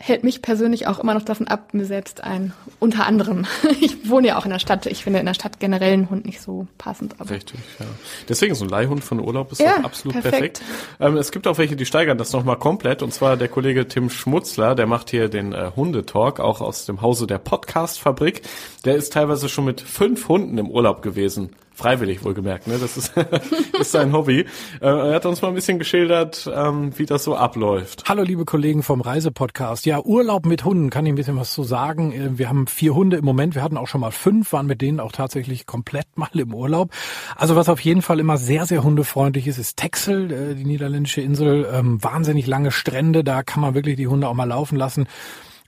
hält 0.00 0.22
mich 0.22 0.42
persönlich 0.42 0.86
auch 0.86 1.00
immer 1.00 1.14
noch 1.14 1.22
davon 1.22 1.48
ab, 1.48 1.74
mir 1.74 1.84
selbst 1.84 2.22
ein, 2.22 2.52
unter 2.78 3.06
anderem. 3.06 3.46
Ich 3.80 4.08
wohne 4.10 4.28
ja 4.28 4.38
auch 4.38 4.44
in 4.44 4.50
der 4.50 4.58
Stadt. 4.58 4.86
Ich 4.86 5.04
finde 5.04 5.20
in 5.20 5.26
der 5.26 5.34
Stadt 5.34 5.60
generell 5.60 5.92
einen 5.92 6.10
Hund 6.10 6.24
nicht 6.26 6.40
so 6.40 6.66
passend. 6.78 7.14
Aber 7.18 7.30
Richtig, 7.30 7.60
ja. 7.78 7.86
Deswegen 8.28 8.54
so 8.54 8.64
ein 8.64 8.68
Leihhund 8.68 9.04
von 9.04 9.20
Urlaub 9.20 9.52
ist 9.52 9.60
ja, 9.60 9.76
absolut 9.76 10.14
perfekt. 10.14 10.60
perfekt. 10.60 10.62
Ähm, 11.00 11.16
es 11.16 11.30
gibt 11.30 11.46
auch 11.46 11.58
welche, 11.58 11.76
die 11.76 11.86
steigern 11.86 12.18
das 12.18 12.32
nochmal 12.32 12.56
komplett. 12.56 13.02
Und 13.02 13.12
zwar 13.12 13.36
der 13.36 13.48
Kollege 13.48 13.86
Tim 13.86 14.10
Schmutzler, 14.10 14.74
der 14.74 14.86
macht 14.86 15.10
hier 15.10 15.28
den 15.28 15.52
äh, 15.52 15.70
Hundetalk, 15.76 16.40
auch 16.40 16.60
aus 16.60 16.86
dem 16.86 17.02
Hause 17.02 17.26
der 17.26 17.38
Podcast-Fabrik. 17.38 18.42
Der 18.84 18.96
ist 18.96 19.12
teilweise 19.12 19.48
schon 19.48 19.64
mit 19.64 19.80
fünf 19.80 20.28
Hunden 20.28 20.58
im 20.58 20.70
Urlaub 20.70 21.02
gewesen. 21.02 21.50
Freiwillig 21.78 22.24
wohlgemerkt, 22.24 22.66
ne? 22.66 22.76
Das 22.80 22.96
ist, 22.96 23.12
ist 23.80 23.92
sein 23.92 24.12
Hobby. 24.12 24.40
Äh, 24.80 24.86
er 24.88 25.14
hat 25.14 25.26
uns 25.26 25.42
mal 25.42 25.48
ein 25.48 25.54
bisschen 25.54 25.78
geschildert, 25.78 26.50
ähm, 26.52 26.90
wie 26.98 27.06
das 27.06 27.22
so 27.22 27.36
abläuft. 27.36 28.02
Hallo 28.08 28.24
liebe 28.24 28.44
Kollegen 28.44 28.82
vom 28.82 29.00
Reisepodcast. 29.00 29.86
Ja, 29.86 30.00
Urlaub 30.00 30.44
mit 30.44 30.64
Hunden, 30.64 30.90
kann 30.90 31.06
ich 31.06 31.12
ein 31.12 31.14
bisschen 31.14 31.36
was 31.36 31.52
zu 31.52 31.62
sagen. 31.62 32.10
Äh, 32.10 32.36
wir 32.36 32.48
haben 32.48 32.66
vier 32.66 32.96
Hunde 32.96 33.16
im 33.16 33.24
Moment, 33.24 33.54
wir 33.54 33.62
hatten 33.62 33.76
auch 33.76 33.86
schon 33.86 34.00
mal 34.00 34.10
fünf, 34.10 34.52
waren 34.52 34.66
mit 34.66 34.82
denen 34.82 34.98
auch 34.98 35.12
tatsächlich 35.12 35.66
komplett 35.66 36.08
mal 36.16 36.30
im 36.32 36.52
Urlaub. 36.52 36.90
Also 37.36 37.54
was 37.54 37.68
auf 37.68 37.78
jeden 37.78 38.02
Fall 38.02 38.18
immer 38.18 38.38
sehr, 38.38 38.66
sehr 38.66 38.82
hundefreundlich 38.82 39.46
ist, 39.46 39.58
ist 39.58 39.76
Texel, 39.76 40.32
äh, 40.32 40.54
die 40.56 40.64
niederländische 40.64 41.20
Insel. 41.20 41.64
Ähm, 41.72 42.02
wahnsinnig 42.02 42.48
lange 42.48 42.72
Strände, 42.72 43.22
da 43.22 43.44
kann 43.44 43.60
man 43.60 43.74
wirklich 43.74 43.94
die 43.94 44.08
Hunde 44.08 44.26
auch 44.26 44.34
mal 44.34 44.48
laufen 44.48 44.74
lassen. 44.74 45.06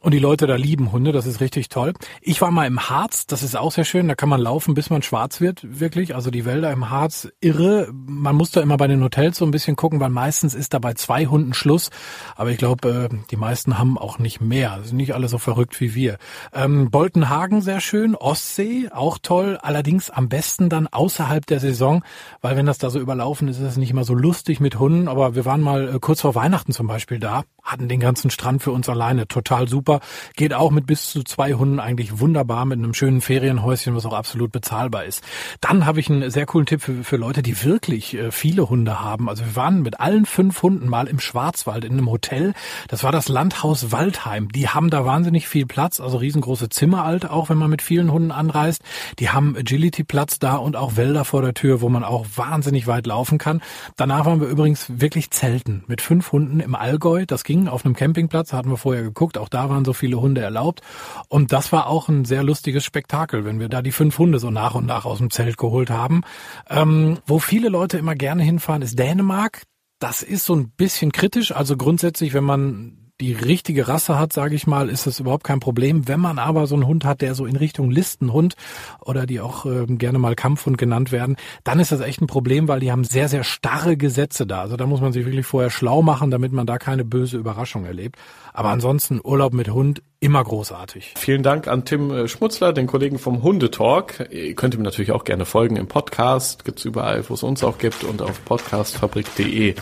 Und 0.02 0.12
die 0.14 0.18
Leute 0.18 0.46
da 0.46 0.54
lieben 0.54 0.92
Hunde, 0.92 1.12
das 1.12 1.26
ist 1.26 1.42
richtig 1.42 1.68
toll. 1.68 1.92
Ich 2.22 2.40
war 2.40 2.50
mal 2.50 2.66
im 2.66 2.88
Harz, 2.88 3.26
das 3.26 3.42
ist 3.42 3.54
auch 3.54 3.70
sehr 3.70 3.84
schön, 3.84 4.08
da 4.08 4.14
kann 4.14 4.30
man 4.30 4.40
laufen, 4.40 4.72
bis 4.72 4.88
man 4.88 5.02
schwarz 5.02 5.42
wird, 5.42 5.60
wirklich. 5.78 6.14
Also 6.14 6.30
die 6.30 6.46
Wälder 6.46 6.72
im 6.72 6.88
Harz, 6.88 7.28
irre. 7.40 7.88
Man 7.92 8.34
muss 8.34 8.50
da 8.50 8.62
immer 8.62 8.78
bei 8.78 8.86
den 8.86 9.04
Hotels 9.04 9.36
so 9.36 9.44
ein 9.44 9.50
bisschen 9.50 9.76
gucken, 9.76 10.00
weil 10.00 10.08
meistens 10.08 10.54
ist 10.54 10.72
da 10.72 10.78
bei 10.78 10.94
zwei 10.94 11.26
Hunden 11.26 11.52
Schluss. 11.52 11.90
Aber 12.34 12.50
ich 12.50 12.56
glaube, 12.56 13.10
äh, 13.12 13.16
die 13.30 13.36
meisten 13.36 13.78
haben 13.78 13.98
auch 13.98 14.18
nicht 14.18 14.40
mehr. 14.40 14.80
Sind 14.84 14.96
nicht 14.96 15.14
alle 15.14 15.28
so 15.28 15.36
verrückt 15.36 15.78
wie 15.82 15.94
wir. 15.94 16.16
Ähm, 16.54 16.90
Boltenhagen 16.90 17.60
sehr 17.60 17.82
schön, 17.82 18.14
Ostsee 18.14 18.88
auch 18.90 19.18
toll, 19.22 19.58
allerdings 19.60 20.08
am 20.08 20.30
besten 20.30 20.70
dann 20.70 20.86
außerhalb 20.86 21.44
der 21.44 21.60
Saison, 21.60 22.02
weil 22.40 22.56
wenn 22.56 22.64
das 22.64 22.78
da 22.78 22.88
so 22.88 23.00
überlaufen 23.00 23.48
ist, 23.48 23.58
ist 23.58 23.64
es 23.64 23.76
nicht 23.76 23.90
immer 23.90 24.04
so 24.04 24.14
lustig 24.14 24.60
mit 24.60 24.78
Hunden. 24.78 25.08
Aber 25.08 25.34
wir 25.34 25.44
waren 25.44 25.60
mal 25.60 25.96
äh, 25.96 25.98
kurz 26.00 26.22
vor 26.22 26.34
Weihnachten 26.34 26.72
zum 26.72 26.86
Beispiel 26.86 27.18
da, 27.18 27.44
hatten 27.70 27.88
den 27.88 28.00
ganzen 28.00 28.30
Strand 28.30 28.62
für 28.62 28.72
uns 28.72 28.88
alleine, 28.88 29.28
total 29.28 29.68
super. 29.68 30.00
Geht 30.36 30.54
auch 30.54 30.70
mit 30.70 30.86
bis 30.86 31.10
zu 31.10 31.22
zwei 31.22 31.54
Hunden 31.54 31.80
eigentlich 31.80 32.18
wunderbar 32.18 32.64
mit 32.64 32.78
einem 32.78 32.94
schönen 32.94 33.20
Ferienhäuschen, 33.20 33.94
was 33.94 34.06
auch 34.06 34.12
absolut 34.12 34.52
bezahlbar 34.52 35.04
ist. 35.04 35.22
Dann 35.60 35.86
habe 35.86 36.00
ich 36.00 36.10
einen 36.10 36.30
sehr 36.30 36.46
coolen 36.46 36.66
Tipp 36.66 36.82
für, 36.82 37.04
für 37.04 37.16
Leute, 37.16 37.42
die 37.42 37.64
wirklich 37.64 38.14
äh, 38.14 38.30
viele 38.30 38.68
Hunde 38.68 39.00
haben. 39.00 39.28
Also 39.28 39.44
wir 39.44 39.56
waren 39.56 39.82
mit 39.82 40.00
allen 40.00 40.26
fünf 40.26 40.62
Hunden 40.62 40.88
mal 40.88 41.06
im 41.06 41.20
Schwarzwald 41.20 41.84
in 41.84 41.92
einem 41.92 42.10
Hotel. 42.10 42.54
Das 42.88 43.04
war 43.04 43.12
das 43.12 43.28
Landhaus 43.28 43.92
Waldheim. 43.92 44.48
Die 44.50 44.68
haben 44.68 44.90
da 44.90 45.04
wahnsinnig 45.04 45.48
viel 45.48 45.66
Platz, 45.66 46.00
also 46.00 46.18
riesengroße 46.18 46.68
Zimmer 46.68 47.04
alt, 47.04 47.28
auch 47.28 47.48
wenn 47.48 47.58
man 47.58 47.70
mit 47.70 47.82
vielen 47.82 48.10
Hunden 48.12 48.30
anreist. 48.30 48.82
Die 49.18 49.30
haben 49.30 49.56
Agility-Platz 49.56 50.38
da 50.38 50.56
und 50.56 50.76
auch 50.76 50.96
Wälder 50.96 51.24
vor 51.24 51.42
der 51.42 51.54
Tür, 51.54 51.80
wo 51.80 51.88
man 51.88 52.04
auch 52.04 52.26
wahnsinnig 52.36 52.86
weit 52.86 53.06
laufen 53.06 53.38
kann. 53.38 53.62
Danach 53.96 54.26
waren 54.26 54.40
wir 54.40 54.48
übrigens 54.48 54.86
wirklich 55.00 55.30
zelten 55.30 55.84
mit 55.86 56.00
fünf 56.00 56.32
Hunden 56.32 56.60
im 56.60 56.74
Allgäu. 56.74 57.26
Das 57.26 57.44
ging 57.44 57.59
auf 57.68 57.84
einem 57.84 57.94
Campingplatz, 57.94 58.52
hatten 58.52 58.70
wir 58.70 58.76
vorher 58.76 59.02
geguckt. 59.02 59.36
Auch 59.36 59.48
da 59.48 59.68
waren 59.68 59.80
waren 59.80 59.84
so 59.84 59.92
viele 59.92 60.20
Hunde 60.20 60.42
erlaubt. 60.42 60.82
Und 61.28 61.52
das 61.52 61.72
war 61.72 61.86
auch 61.86 62.08
ein 62.08 62.24
sehr 62.24 62.42
lustiges 62.42 62.84
Spektakel, 62.84 63.44
wenn 63.44 63.60
wir 63.60 63.68
da 63.68 63.82
die 63.82 63.92
fünf 63.92 64.18
Hunde 64.18 64.38
so 64.38 64.50
nach 64.50 64.74
und 64.74 64.86
nach 64.86 65.04
aus 65.04 65.18
dem 65.18 65.30
Zelt 65.30 65.56
geholt 65.56 65.90
haben. 65.90 66.22
Ähm, 66.68 67.18
wo 67.26 67.38
viele 67.38 67.68
Leute 67.68 67.98
immer 67.98 68.14
gerne 68.14 68.42
hinfahren, 68.42 68.82
ist 68.82 68.98
Dänemark. 68.98 69.62
Das 69.98 70.22
ist 70.22 70.44
so 70.44 70.54
ein 70.54 70.70
bisschen 70.70 71.12
kritisch. 71.12 71.52
Also 71.52 71.76
grundsätzlich, 71.76 72.34
wenn 72.34 72.44
man 72.44 73.09
die 73.20 73.32
richtige 73.32 73.86
Rasse 73.86 74.18
hat, 74.18 74.32
sage 74.32 74.54
ich 74.54 74.66
mal, 74.66 74.88
ist 74.88 75.06
das 75.06 75.20
überhaupt 75.20 75.44
kein 75.44 75.60
Problem. 75.60 76.08
Wenn 76.08 76.20
man 76.20 76.38
aber 76.38 76.66
so 76.66 76.74
einen 76.74 76.86
Hund 76.86 77.04
hat, 77.04 77.20
der 77.20 77.34
so 77.34 77.46
in 77.46 77.56
Richtung 77.56 77.90
Listenhund 77.90 78.54
oder 79.00 79.26
die 79.26 79.40
auch 79.40 79.66
äh, 79.66 79.86
gerne 79.86 80.18
mal 80.18 80.34
Kampfhund 80.34 80.78
genannt 80.78 81.12
werden, 81.12 81.36
dann 81.64 81.80
ist 81.80 81.92
das 81.92 82.00
echt 82.00 82.20
ein 82.22 82.26
Problem, 82.26 82.68
weil 82.68 82.80
die 82.80 82.90
haben 82.90 83.04
sehr, 83.04 83.28
sehr 83.28 83.44
starre 83.44 83.96
Gesetze 83.96 84.46
da. 84.46 84.62
Also 84.62 84.76
da 84.76 84.86
muss 84.86 85.00
man 85.00 85.12
sich 85.12 85.26
wirklich 85.26 85.46
vorher 85.46 85.70
schlau 85.70 86.02
machen, 86.02 86.30
damit 86.30 86.52
man 86.52 86.66
da 86.66 86.78
keine 86.78 87.04
böse 87.04 87.36
Überraschung 87.36 87.84
erlebt. 87.84 88.16
Aber 88.52 88.70
ansonsten 88.70 89.20
Urlaub 89.22 89.52
mit 89.52 89.70
Hund 89.70 90.02
immer 90.20 90.44
großartig. 90.44 91.14
Vielen 91.16 91.42
Dank 91.42 91.66
an 91.66 91.84
Tim 91.84 92.10
äh, 92.10 92.28
Schmutzler, 92.28 92.72
den 92.72 92.86
Kollegen 92.86 93.18
vom 93.18 93.42
Hundetalk. 93.42 94.28
Ihr 94.30 94.54
könnt 94.54 94.74
ihm 94.74 94.82
natürlich 94.82 95.12
auch 95.12 95.24
gerne 95.24 95.46
folgen 95.46 95.76
im 95.76 95.88
Podcast, 95.88 96.64
gibt's 96.64 96.84
überall, 96.84 97.28
wo 97.28 97.34
es 97.34 97.42
uns 97.42 97.64
auch 97.64 97.78
gibt 97.78 98.04
und 98.04 98.22
auf 98.22 98.44
podcastfabrik.de. 98.44 99.74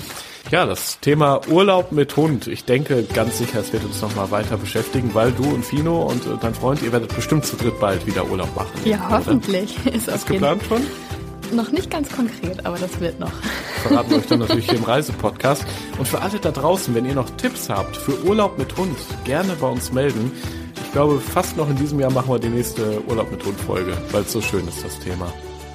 Ja, 0.51 0.64
das 0.64 1.01
Thema 1.01 1.40
Urlaub 1.48 1.92
mit 1.92 2.16
Hund. 2.16 2.46
Ich 2.46 2.64
denke 2.64 3.03
ganz 3.03 3.37
sicher, 3.37 3.61
es 3.61 3.72
wird 3.72 3.85
uns 3.85 4.01
nochmal 4.01 4.31
weiter 4.31 4.57
beschäftigen, 4.57 5.11
weil 5.12 5.33
du 5.33 5.42
und 5.42 5.64
Fino 5.64 6.03
und 6.03 6.24
äh, 6.24 6.38
dein 6.40 6.55
Freund, 6.55 6.83
ihr 6.83 6.92
werdet 6.92 7.14
bestimmt 7.14 7.44
zu 7.44 7.57
dritt 7.57 7.79
bald 7.81 8.07
wieder 8.07 8.24
Urlaub 8.31 8.55
machen. 8.57 8.70
Ja, 8.85 9.09
hoffentlich. 9.11 9.77
Ist 9.92 10.09
das 10.09 10.24
geplant 10.24 10.62
schon? 10.66 10.83
Noch 11.52 11.70
nicht 11.72 11.90
ganz 11.90 12.11
konkret, 12.11 12.64
aber 12.66 12.78
das 12.78 13.00
wird 13.00 13.18
noch. 13.18 13.32
Verraten 13.82 14.11
wir 14.11 14.18
euch 14.18 14.26
dann 14.26 14.40
natürlich 14.40 14.68
hier 14.68 14.78
im 14.78 14.84
Reisepodcast. 14.84 15.64
Und 15.98 16.06
für 16.06 16.20
alle 16.20 16.38
da 16.38 16.50
draußen, 16.50 16.94
wenn 16.94 17.06
ihr 17.06 17.14
noch 17.14 17.30
Tipps 17.30 17.68
habt 17.68 17.96
für 17.96 18.22
Urlaub 18.24 18.58
mit 18.58 18.76
Hund, 18.76 18.96
gerne 19.24 19.54
bei 19.61 19.66
uns 19.66 19.92
melden. 19.92 20.30
Ich 20.84 20.92
glaube, 20.92 21.20
fast 21.20 21.56
noch 21.56 21.68
in 21.68 21.76
diesem 21.76 22.00
Jahr 22.00 22.11
machen 22.11 22.30
wir 22.30 22.38
die 22.38 22.48
nächste 22.48 23.02
Urlaub 23.08 23.30
mit 23.30 23.44
Hund 23.44 23.58
Folge, 23.61 23.96
weil 24.12 24.22
es 24.22 24.32
so 24.32 24.40
schön 24.40 24.66
ist, 24.68 24.84
das 24.84 24.98
Thema. 24.98 25.32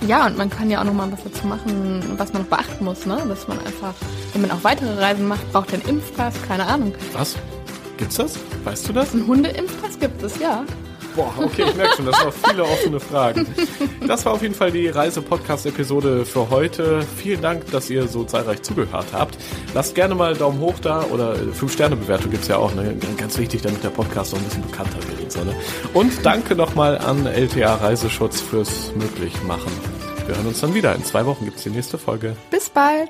Ja, 0.08 0.26
und 0.28 0.38
man 0.38 0.50
kann 0.50 0.70
ja 0.70 0.82
auch 0.82 0.86
noch 0.86 0.94
mal 0.94 1.12
was 1.12 1.24
dazu 1.24 1.48
machen, 1.48 2.04
was 2.18 2.34
man 2.34 2.42
noch 2.42 2.50
beachten 2.50 2.84
muss, 2.84 3.06
ne? 3.06 3.24
Dass 3.28 3.48
man 3.48 3.58
einfach, 3.60 3.94
wenn 4.34 4.42
man 4.42 4.52
auch 4.52 4.64
weitere 4.64 5.00
Reisen 5.00 5.28
macht, 5.28 5.50
braucht 5.52 5.74
einen 5.74 5.84
Impfpass, 5.84 6.34
keine 6.48 6.66
Ahnung. 6.66 6.94
Was? 7.14 7.36
Gibt's 7.98 8.16
das? 8.16 8.38
Weißt 8.64 8.90
du 8.90 8.94
das? 8.94 9.14
Ein 9.14 9.26
Hundeimpfpass 9.28 10.00
gibt 10.00 10.22
es, 10.24 10.40
ja. 10.40 10.66
Boah, 11.16 11.34
okay, 11.38 11.66
ich 11.68 11.76
merke 11.76 11.98
schon, 11.98 12.06
das 12.06 12.20
waren 12.24 12.34
viele 12.50 12.64
offene 12.64 13.00
Fragen. 13.00 13.48
Das 14.08 14.26
war 14.26 14.34
auf 14.34 14.42
jeden 14.42 14.56
Fall 14.56 14.72
die 14.72 14.88
Reise-Podcast-Episode 14.88 16.26
für 16.26 16.50
heute. 16.50 17.02
Vielen 17.18 17.42
Dank, 17.42 17.70
dass 17.72 17.90
ihr 17.90 18.08
so 18.08 18.24
zahlreich 18.24 18.62
zugehört 18.62 19.08
habt. 19.14 19.38
Lasst 19.74 19.96
gerne 19.96 20.16
mal 20.16 20.36
Daumen 20.36 20.60
hoch 20.60 20.80
da 20.82 21.04
oder 21.04 21.36
5-Sterne-Bewertung 21.36 22.32
gibt's 22.32 22.48
ja 22.48 22.58
auch, 22.58 22.74
ne? 22.76 22.96
ganz 23.18 23.38
wichtig, 23.38 23.62
damit 23.62 23.84
der 23.84 23.90
Podcast 23.90 24.34
auch 24.34 24.38
ein 24.38 24.44
bisschen 24.44 24.64
bekannter 24.64 24.98
wird 25.08 25.14
so. 25.34 25.44
Ne? 25.44 25.56
Und 25.94 26.26
danke 26.26 26.56
nochmal 26.56 26.98
an 26.98 27.26
LTA 27.26 27.76
Reiseschutz 27.76 28.40
fürs 28.40 28.94
Möglichmachen. 28.96 29.72
Wir 30.26 30.38
hören 30.38 30.48
uns 30.48 30.62
dann 30.62 30.74
wieder. 30.74 30.96
In 30.96 31.04
zwei 31.04 31.26
Wochen 31.26 31.46
gibt's 31.46 31.64
die 31.64 31.70
nächste 31.70 31.98
Folge. 31.98 32.38
Bis 32.50 32.70
bald. 32.70 33.10